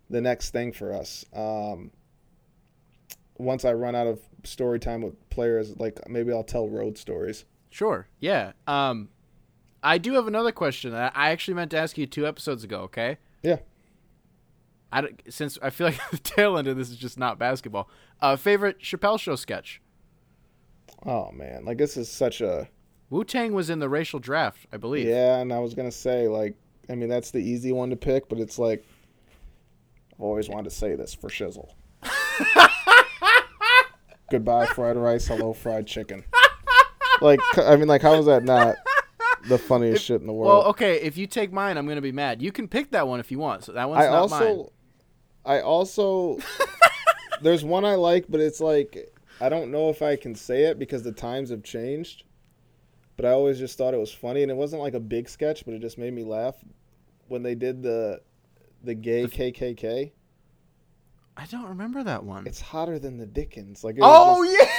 [0.10, 1.26] the next thing for us.
[1.34, 1.92] Um,
[3.38, 7.46] once I run out of story time with players, like maybe I'll tell road stories.
[7.70, 8.08] Sure.
[8.20, 8.54] Yeah.
[8.68, 9.10] Um,
[9.84, 10.94] I do have another question.
[10.94, 12.82] I actually meant to ask you two episodes ago.
[12.82, 13.18] Okay.
[13.44, 13.58] Yeah.
[14.96, 17.90] I since I feel like the tail end of this is just not basketball.
[18.22, 19.82] Uh, favorite Chappelle Show sketch.
[21.06, 22.68] Oh man, like this is such a
[23.10, 25.06] Wu Tang was in the racial draft, I believe.
[25.08, 26.56] Yeah, and I was gonna say like,
[26.90, 28.86] I mean that's the easy one to pick, but it's like
[30.14, 31.70] I've always wanted to say this for shizzle.
[34.32, 36.24] Goodbye fried rice, hello fried chicken.
[37.22, 38.76] Like I mean, like how is that not
[39.48, 40.48] the funniest If- shit in the world?
[40.48, 42.42] Well, okay, if you take mine, I'm gonna be mad.
[42.42, 43.64] You can pick that one if you want.
[43.66, 44.66] So that one's I not also, mine.
[45.46, 46.38] I also,
[47.42, 50.80] there's one I like, but it's like I don't know if I can say it
[50.80, 52.24] because the times have changed.
[53.18, 55.64] But I always just thought it was funny, and it wasn't like a big sketch,
[55.64, 56.56] but it just made me laugh
[57.28, 58.22] when they did the
[58.84, 60.12] the gay KKK.
[61.38, 62.46] I don't remember that one.
[62.48, 63.84] It's hotter than the Dickens.
[63.84, 64.70] Like, oh just-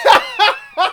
[0.77, 0.91] yeah.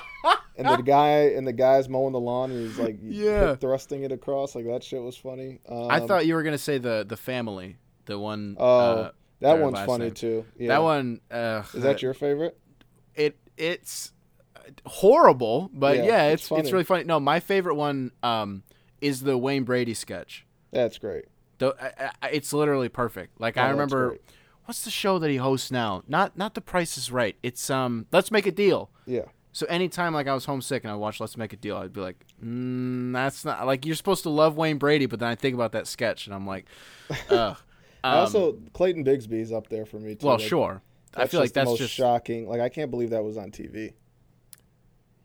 [0.57, 3.55] and the guy and the guy's mowing the lawn, and he's like, Yeah.
[3.55, 4.55] thrusting it across.
[4.55, 5.59] Like that shit was funny.
[5.67, 8.55] Um, I thought you were gonna say the the family, the one.
[8.59, 9.11] Oh, uh,
[9.44, 10.14] that one's funny name.
[10.14, 10.46] too.
[10.58, 10.68] Yeah.
[10.70, 11.22] That one.
[11.30, 12.58] Uh, is that your favorite?
[13.16, 14.12] It it's
[14.86, 17.04] horrible, but Yeah, yeah, it's it's it's really funny.
[17.04, 18.64] No, my favorite one um
[19.02, 20.46] is the Wayne Brady sketch.
[20.72, 21.26] That's great.
[21.60, 23.39] The, I, I, it's literally perfect.
[23.39, 24.18] Like Oh, I remember,
[24.66, 26.04] what's the show that he hosts now?
[26.08, 27.36] Not not The Price is Right.
[27.44, 28.89] It's um Let's Make a Deal.
[29.06, 29.26] Yeah.
[29.52, 32.02] So anytime like I was homesick and I watched Let's Make a Deal, I'd be
[32.02, 35.54] like, mm, that's not like you're supposed to love Wayne Brady, but then I think
[35.54, 36.66] about that sketch and I'm like,
[37.30, 37.58] ugh.
[38.04, 40.28] Um, also Clayton Bigsby's up there for me too.
[40.28, 40.82] well, Like, sure.
[41.16, 42.47] I feel like that's most just shocking.
[42.47, 43.93] Like I can't believe that was on TV.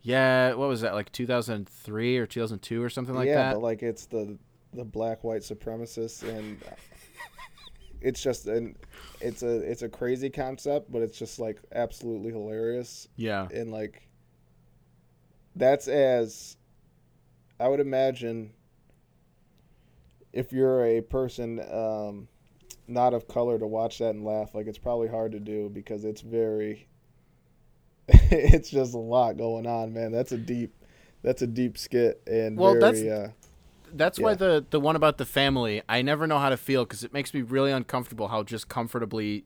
[0.02, 0.54] yeah.
[0.54, 3.46] What was that like 2003 or 2002 or something like yeah, that?
[3.48, 4.38] Yeah, but like it's the
[4.74, 6.62] the black white supremacists and
[8.00, 8.76] it's just an
[9.20, 13.48] it's a it's a crazy concept, but it's just like absolutely hilarious yeah.
[13.52, 14.08] and like
[15.56, 16.56] that's as
[17.58, 18.52] I would imagine
[20.32, 22.28] if you're a person um,
[22.88, 26.04] not of color to watch that and laugh, like it's probably hard to do because
[26.04, 26.88] it's very
[28.08, 30.12] it's just a lot going on, man.
[30.12, 30.74] That's a deep
[31.22, 33.30] that's a deep skit and Well, very that's- uh,
[33.92, 37.04] That's why the the one about the family, I never know how to feel because
[37.04, 39.44] it makes me really uncomfortable how just comfortably,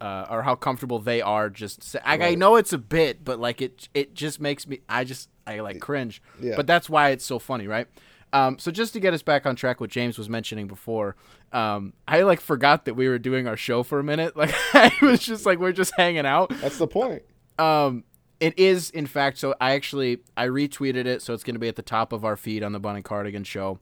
[0.00, 1.48] uh, or how comfortable they are.
[1.48, 4.80] Just say, I, I know it's a bit, but like it it just makes me
[4.88, 6.20] I just I like cringe.
[6.40, 6.56] Yeah.
[6.56, 7.86] But that's why it's so funny, right?
[8.34, 11.14] Um, so just to get us back on track, what James was mentioning before,
[11.52, 14.34] um, I like forgot that we were doing our show for a minute.
[14.44, 16.50] Like I was just like we're just hanging out.
[16.60, 17.22] that's the point.
[17.58, 18.02] Um,
[18.40, 19.38] it is in fact.
[19.38, 22.24] So I actually I retweeted it, so it's going to be at the top of
[22.24, 23.78] our feed on the Bun and Cardigan show.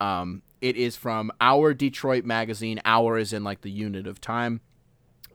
[0.00, 2.80] Um, it is from Hour Detroit magazine.
[2.84, 4.60] Hour is in like the unit of time.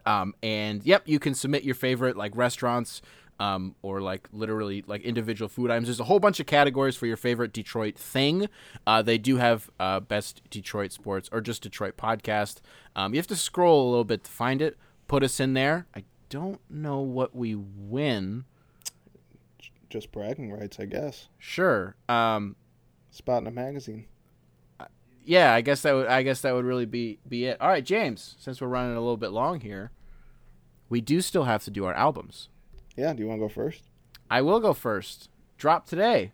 [0.05, 3.01] Um, and yep, you can submit your favorite like restaurants.
[3.39, 5.87] Um, or like literally like individual food items.
[5.87, 8.49] There's a whole bunch of categories for your favorite Detroit thing.
[8.85, 12.57] Uh, they do have uh, best Detroit sports or just Detroit podcast.
[12.97, 14.77] Um, you have to scroll a little bit to find it.
[15.07, 15.87] Put us in there.
[15.95, 18.43] I don't know what we win.
[19.89, 21.29] Just bragging rights, I guess.
[21.37, 21.95] Sure.
[22.09, 22.55] Um,
[23.11, 24.05] Spot in a magazine.
[25.23, 26.07] yeah, I guess that would.
[26.07, 27.59] I guess that would really be be it.
[27.59, 28.35] All right, James.
[28.37, 29.91] Since we're running a little bit long here,
[30.89, 32.49] we do still have to do our albums.
[32.99, 33.83] Yeah, do you want to go first?
[34.29, 35.29] I will go first.
[35.57, 36.33] Drop today.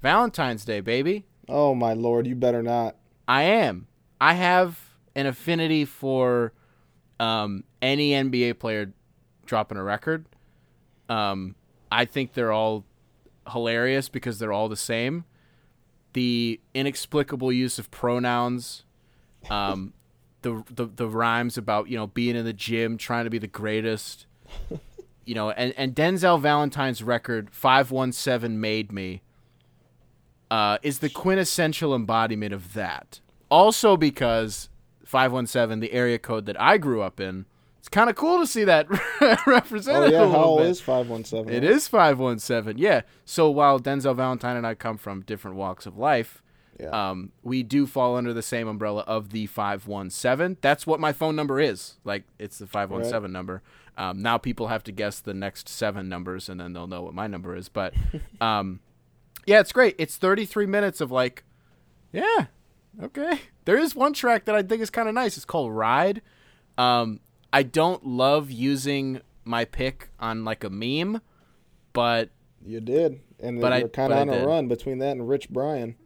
[0.00, 1.24] Valentine's Day, baby.
[1.48, 2.94] Oh my lord, you better not.
[3.26, 3.88] I am.
[4.20, 4.78] I have
[5.16, 6.52] an affinity for
[7.18, 8.92] um, any NBA player
[9.46, 10.26] dropping a record.
[11.08, 11.56] Um,
[11.90, 12.84] I think they're all
[13.50, 15.24] hilarious because they're all the same.
[16.12, 18.84] The inexplicable use of pronouns,
[19.50, 19.92] um,
[20.42, 23.48] the, the the rhymes about you know being in the gym, trying to be the
[23.48, 24.26] greatest,
[25.24, 29.22] you know, and and Denzel Valentine's record five one seven made me
[30.50, 33.20] uh, is the quintessential embodiment of that.
[33.50, 34.68] Also because
[35.04, 37.46] 517, the area code that I grew up in,
[37.78, 38.86] it's kind of cool to see that
[39.46, 40.12] represented.
[40.14, 40.66] Oh yeah, how bit.
[40.66, 41.54] is 517?
[41.54, 43.02] It is 517, Yeah.
[43.24, 46.42] So while Denzel Valentine and I come from different walks of life,
[46.78, 47.10] Yeah.
[47.10, 50.58] um, we do fall under the same umbrella of the 517.
[50.60, 51.94] That's what my phone number is.
[52.04, 53.62] Like, it's the 517 number.
[53.96, 57.14] Um, now people have to guess the next seven numbers and then they'll know what
[57.14, 57.68] my number is.
[57.68, 57.94] But
[58.40, 58.80] um,
[59.46, 59.94] yeah, it's great.
[59.98, 61.44] It's 33 minutes of like,
[62.12, 62.46] yeah,
[63.02, 63.40] okay.
[63.64, 65.36] There is one track that I think is kind of nice.
[65.36, 66.22] It's called Ride.
[66.78, 67.20] Um,
[67.52, 71.20] I don't love using my pick on like a meme,
[71.92, 72.30] but
[72.64, 74.46] You did, and But I- you're kind of on a did.
[74.46, 75.96] run between that and Rich Brian.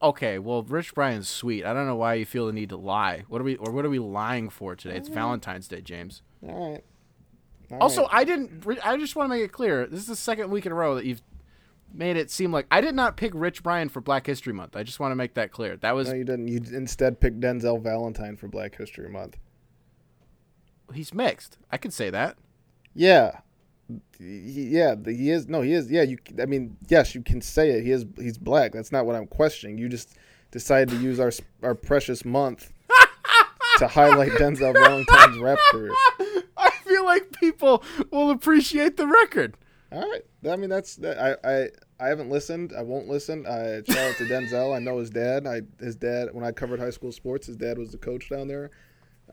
[0.00, 0.38] okay.
[0.38, 1.64] Well, Rich Brian's sweet.
[1.64, 3.24] I don't know why you feel the need to lie.
[3.28, 4.96] What are we or what are we lying for today?
[4.96, 6.22] It's Valentine's Day, James.
[6.46, 6.84] All right.
[7.72, 8.10] All Also, right.
[8.12, 8.66] I didn't.
[8.84, 9.86] I just want to make it clear.
[9.86, 11.22] This is the second week in a row that you've
[11.94, 14.76] made it seem like I did not pick Rich Brian for Black History Month.
[14.76, 15.76] I just want to make that clear.
[15.76, 16.48] That was no, you didn't.
[16.48, 19.36] You instead picked Denzel Valentine for Black History Month.
[20.92, 21.58] He's mixed.
[21.70, 22.36] I could say that.
[22.94, 23.38] Yeah,
[24.18, 25.48] he, yeah, he is.
[25.48, 25.90] No, he is.
[25.90, 26.18] Yeah, you.
[26.40, 27.84] I mean, yes, you can say it.
[27.84, 28.04] He is.
[28.18, 28.72] He's black.
[28.72, 29.78] That's not what I'm questioning.
[29.78, 30.16] You just
[30.50, 32.72] decided to use our our precious month
[33.78, 35.92] to highlight Denzel Valentine's rap career.
[37.02, 37.82] Feel like people
[38.12, 39.56] will appreciate the record.
[39.90, 40.22] All right.
[40.48, 42.72] I mean, that's I I I haven't listened.
[42.78, 43.44] I won't listen.
[43.44, 44.74] I shout out to Denzel.
[44.74, 45.44] I know his dad.
[45.46, 48.46] I his dad when I covered high school sports, his dad was the coach down
[48.46, 48.70] there.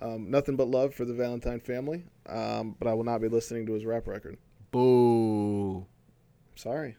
[0.01, 2.05] Um, nothing but love for the Valentine family.
[2.27, 4.37] Um, but I will not be listening to his rap record.
[4.71, 5.85] Boo.
[6.55, 6.95] Sorry.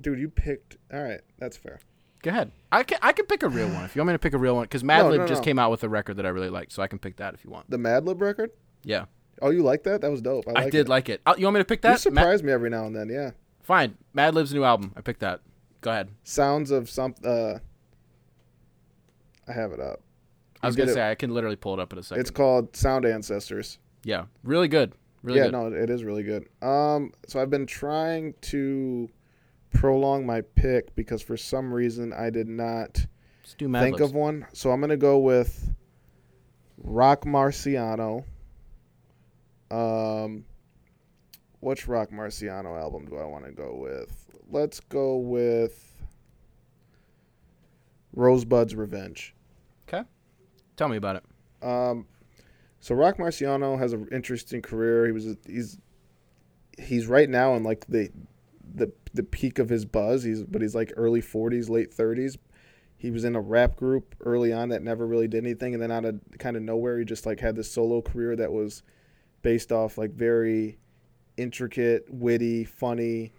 [0.00, 0.76] Dude, you picked.
[0.92, 1.78] All right, that's fair.
[2.22, 2.50] Go ahead.
[2.72, 4.38] I can I can pick a real one if you want me to pick a
[4.38, 6.50] real one because Madlib no, no, just came out with a record that I really
[6.50, 7.70] like, so I can pick that if you want.
[7.70, 8.50] The Madlib record?
[8.82, 9.04] Yeah.
[9.42, 10.00] Oh, you like that?
[10.00, 10.46] That was dope.
[10.48, 10.88] I, like I did it.
[10.88, 11.20] like it.
[11.26, 11.92] Oh, you want me to pick that?
[11.92, 13.08] You surprise me every now and then.
[13.08, 13.30] Yeah.
[13.62, 13.96] Fine.
[14.12, 14.92] Madlib's new album.
[14.96, 15.40] I picked that.
[15.80, 16.10] Go ahead.
[16.24, 17.14] Sounds of some.
[17.24, 17.54] Uh,
[19.48, 20.00] I have it up.
[20.62, 22.20] I was gonna say I can literally pull it up in a second.
[22.20, 23.78] It's called Sound Ancestors.
[24.04, 24.92] Yeah, really good.
[25.22, 25.52] Really yeah, good.
[25.52, 26.48] no, it is really good.
[26.62, 29.08] Um, so I've been trying to
[29.72, 33.06] prolong my pick because for some reason I did not
[33.58, 34.46] think of one.
[34.52, 35.72] So I'm gonna go with
[36.78, 38.24] Rock Marciano.
[39.70, 40.44] Um,
[41.60, 44.28] which Rock Marciano album do I want to go with?
[44.50, 45.94] Let's go with
[48.14, 49.34] Rosebud's Revenge.
[49.86, 50.02] Okay,
[50.76, 51.24] tell me about it.
[51.62, 52.06] Um,
[52.80, 55.06] so Rock Marciano has an interesting career.
[55.06, 55.78] He was he's
[56.78, 58.10] he's right now in like the
[58.74, 60.22] the the peak of his buzz.
[60.22, 62.38] He's but he's like early 40s, late 30s.
[62.96, 65.90] He was in a rap group early on that never really did anything, and then
[65.90, 68.82] out of kind of nowhere, he just like had this solo career that was
[69.42, 70.78] based off like very
[71.36, 73.32] intricate, witty, funny,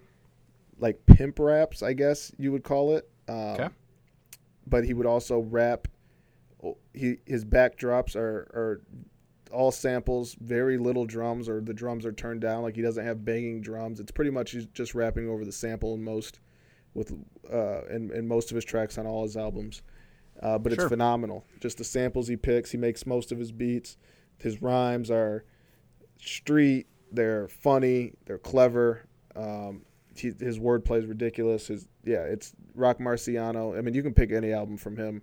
[0.80, 3.10] like pimp raps, I guess you would call it.
[3.28, 3.70] Um, okay.
[4.68, 5.88] But he would also rap.
[6.94, 8.82] He his backdrops are are
[9.52, 12.64] all samples, very little drums, or the drums are turned down.
[12.64, 14.00] Like he doesn't have banging drums.
[14.00, 16.40] It's pretty much he's just rapping over the sample in most,
[16.94, 17.14] with
[17.52, 19.82] uh, in, in most of his tracks on all his albums.
[20.42, 20.86] Uh, but sure.
[20.86, 21.46] it's phenomenal.
[21.60, 22.72] Just the samples he picks.
[22.72, 23.98] He makes most of his beats.
[24.38, 25.44] His rhymes are
[26.22, 26.88] street.
[27.12, 28.14] They're funny.
[28.26, 29.06] They're clever.
[29.36, 29.82] Um,
[30.16, 31.68] he, his wordplay is ridiculous.
[31.68, 33.78] His yeah, it's Rock Marciano.
[33.78, 35.22] I mean, you can pick any album from him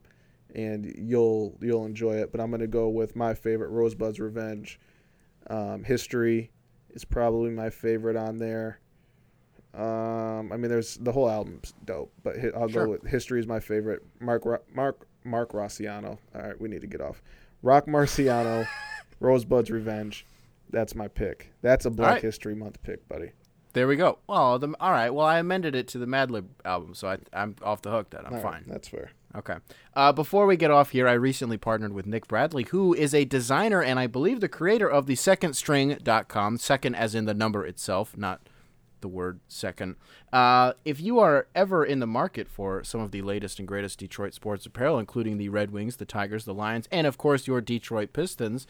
[0.54, 2.32] and you'll you'll enjoy it.
[2.32, 4.80] But I'm gonna go with my favorite, Rosebud's Revenge.
[5.48, 6.50] Um, History
[6.90, 8.80] is probably my favorite on there.
[9.74, 12.86] Um, I mean, there's the whole album's dope, but I'll sure.
[12.86, 14.02] go with History is my favorite.
[14.20, 14.44] Mark
[14.74, 16.18] Mark Mark Rossiano.
[16.34, 17.22] All right, we need to get off.
[17.62, 18.66] Rock Marciano,
[19.20, 20.26] Rosebud's Revenge.
[20.70, 21.52] That's my pick.
[21.62, 22.22] That's a Black right.
[22.22, 23.32] History Month pick, buddy.
[23.72, 24.18] There we go.
[24.26, 25.10] Well, the, all right.
[25.10, 28.10] Well, I amended it to the Madlib album, so I, am off the hook.
[28.10, 28.52] Then I'm all fine.
[28.52, 29.10] Right, that's fair.
[29.36, 29.56] Okay.
[29.94, 33.24] Uh, before we get off here, I recently partnered with Nick Bradley, who is a
[33.24, 38.16] designer and I believe the creator of the secondstring.com, second as in the number itself,
[38.16, 38.40] not
[39.00, 39.96] the word second.
[40.32, 43.98] Uh, if you are ever in the market for some of the latest and greatest
[43.98, 47.60] Detroit sports apparel, including the Red Wings, the Tigers, the Lions, and of course your
[47.60, 48.66] Detroit Pistons,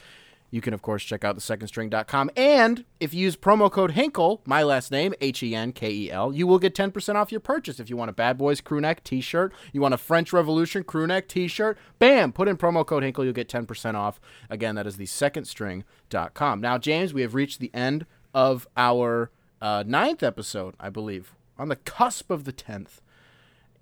[0.51, 2.30] you can, of course, check out the secondstring.com.
[2.36, 6.11] And if you use promo code Henkel, my last name, H E N K E
[6.11, 7.78] L, you will get 10% off your purchase.
[7.78, 10.84] If you want a Bad Boys Crew Neck t shirt, you want a French Revolution
[10.84, 14.20] Crew Neck t shirt, bam, put in promo code Henkel, you'll get 10% off.
[14.49, 16.61] Again, that is the secondstring.com.
[16.61, 19.30] Now, James, we have reached the end of our
[19.61, 23.01] uh, ninth episode, I believe, on the cusp of the 10th.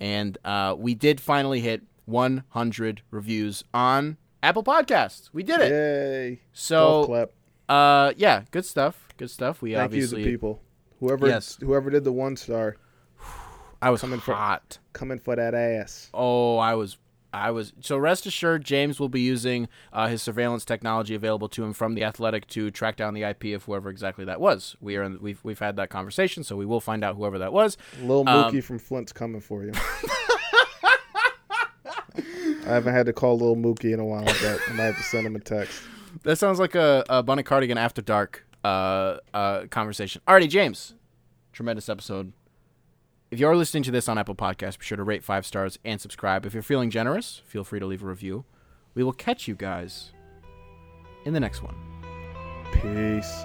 [0.00, 4.16] And uh, we did finally hit 100 reviews on
[4.46, 5.28] Apple Podcasts.
[5.32, 5.72] We did it.
[5.72, 6.40] Yay.
[6.52, 7.28] So,
[7.68, 9.08] uh, yeah, good stuff.
[9.16, 9.60] Good stuff.
[9.60, 10.62] We Thank obviously you, the people.
[11.00, 11.58] Whoever, yes.
[11.60, 12.76] whoever did the one star.
[13.82, 14.78] I was coming hot.
[14.80, 16.10] For, coming for that ass.
[16.14, 16.96] Oh, I was.
[17.32, 17.72] I was.
[17.80, 21.94] So rest assured, James will be using uh, his surveillance technology available to him from
[21.94, 24.76] the Athletic to track down the IP of whoever exactly that was.
[24.80, 25.02] We are.
[25.02, 27.76] In, we've we've had that conversation, so we will find out whoever that was.
[28.00, 29.72] Little Mookie um, from Flint's coming for you.
[32.66, 35.02] I haven't had to call little Mookie in a while, but I might have to
[35.02, 35.80] send him a text.
[36.24, 40.20] That sounds like a, a Bunny Cardigan after dark uh, uh, conversation.
[40.26, 40.94] Alrighty, James.
[41.52, 42.32] Tremendous episode.
[43.30, 46.00] If you're listening to this on Apple Podcasts, be sure to rate five stars and
[46.00, 46.44] subscribe.
[46.46, 48.44] If you're feeling generous, feel free to leave a review.
[48.94, 50.12] We will catch you guys
[51.24, 51.76] in the next one.
[52.72, 53.44] Peace.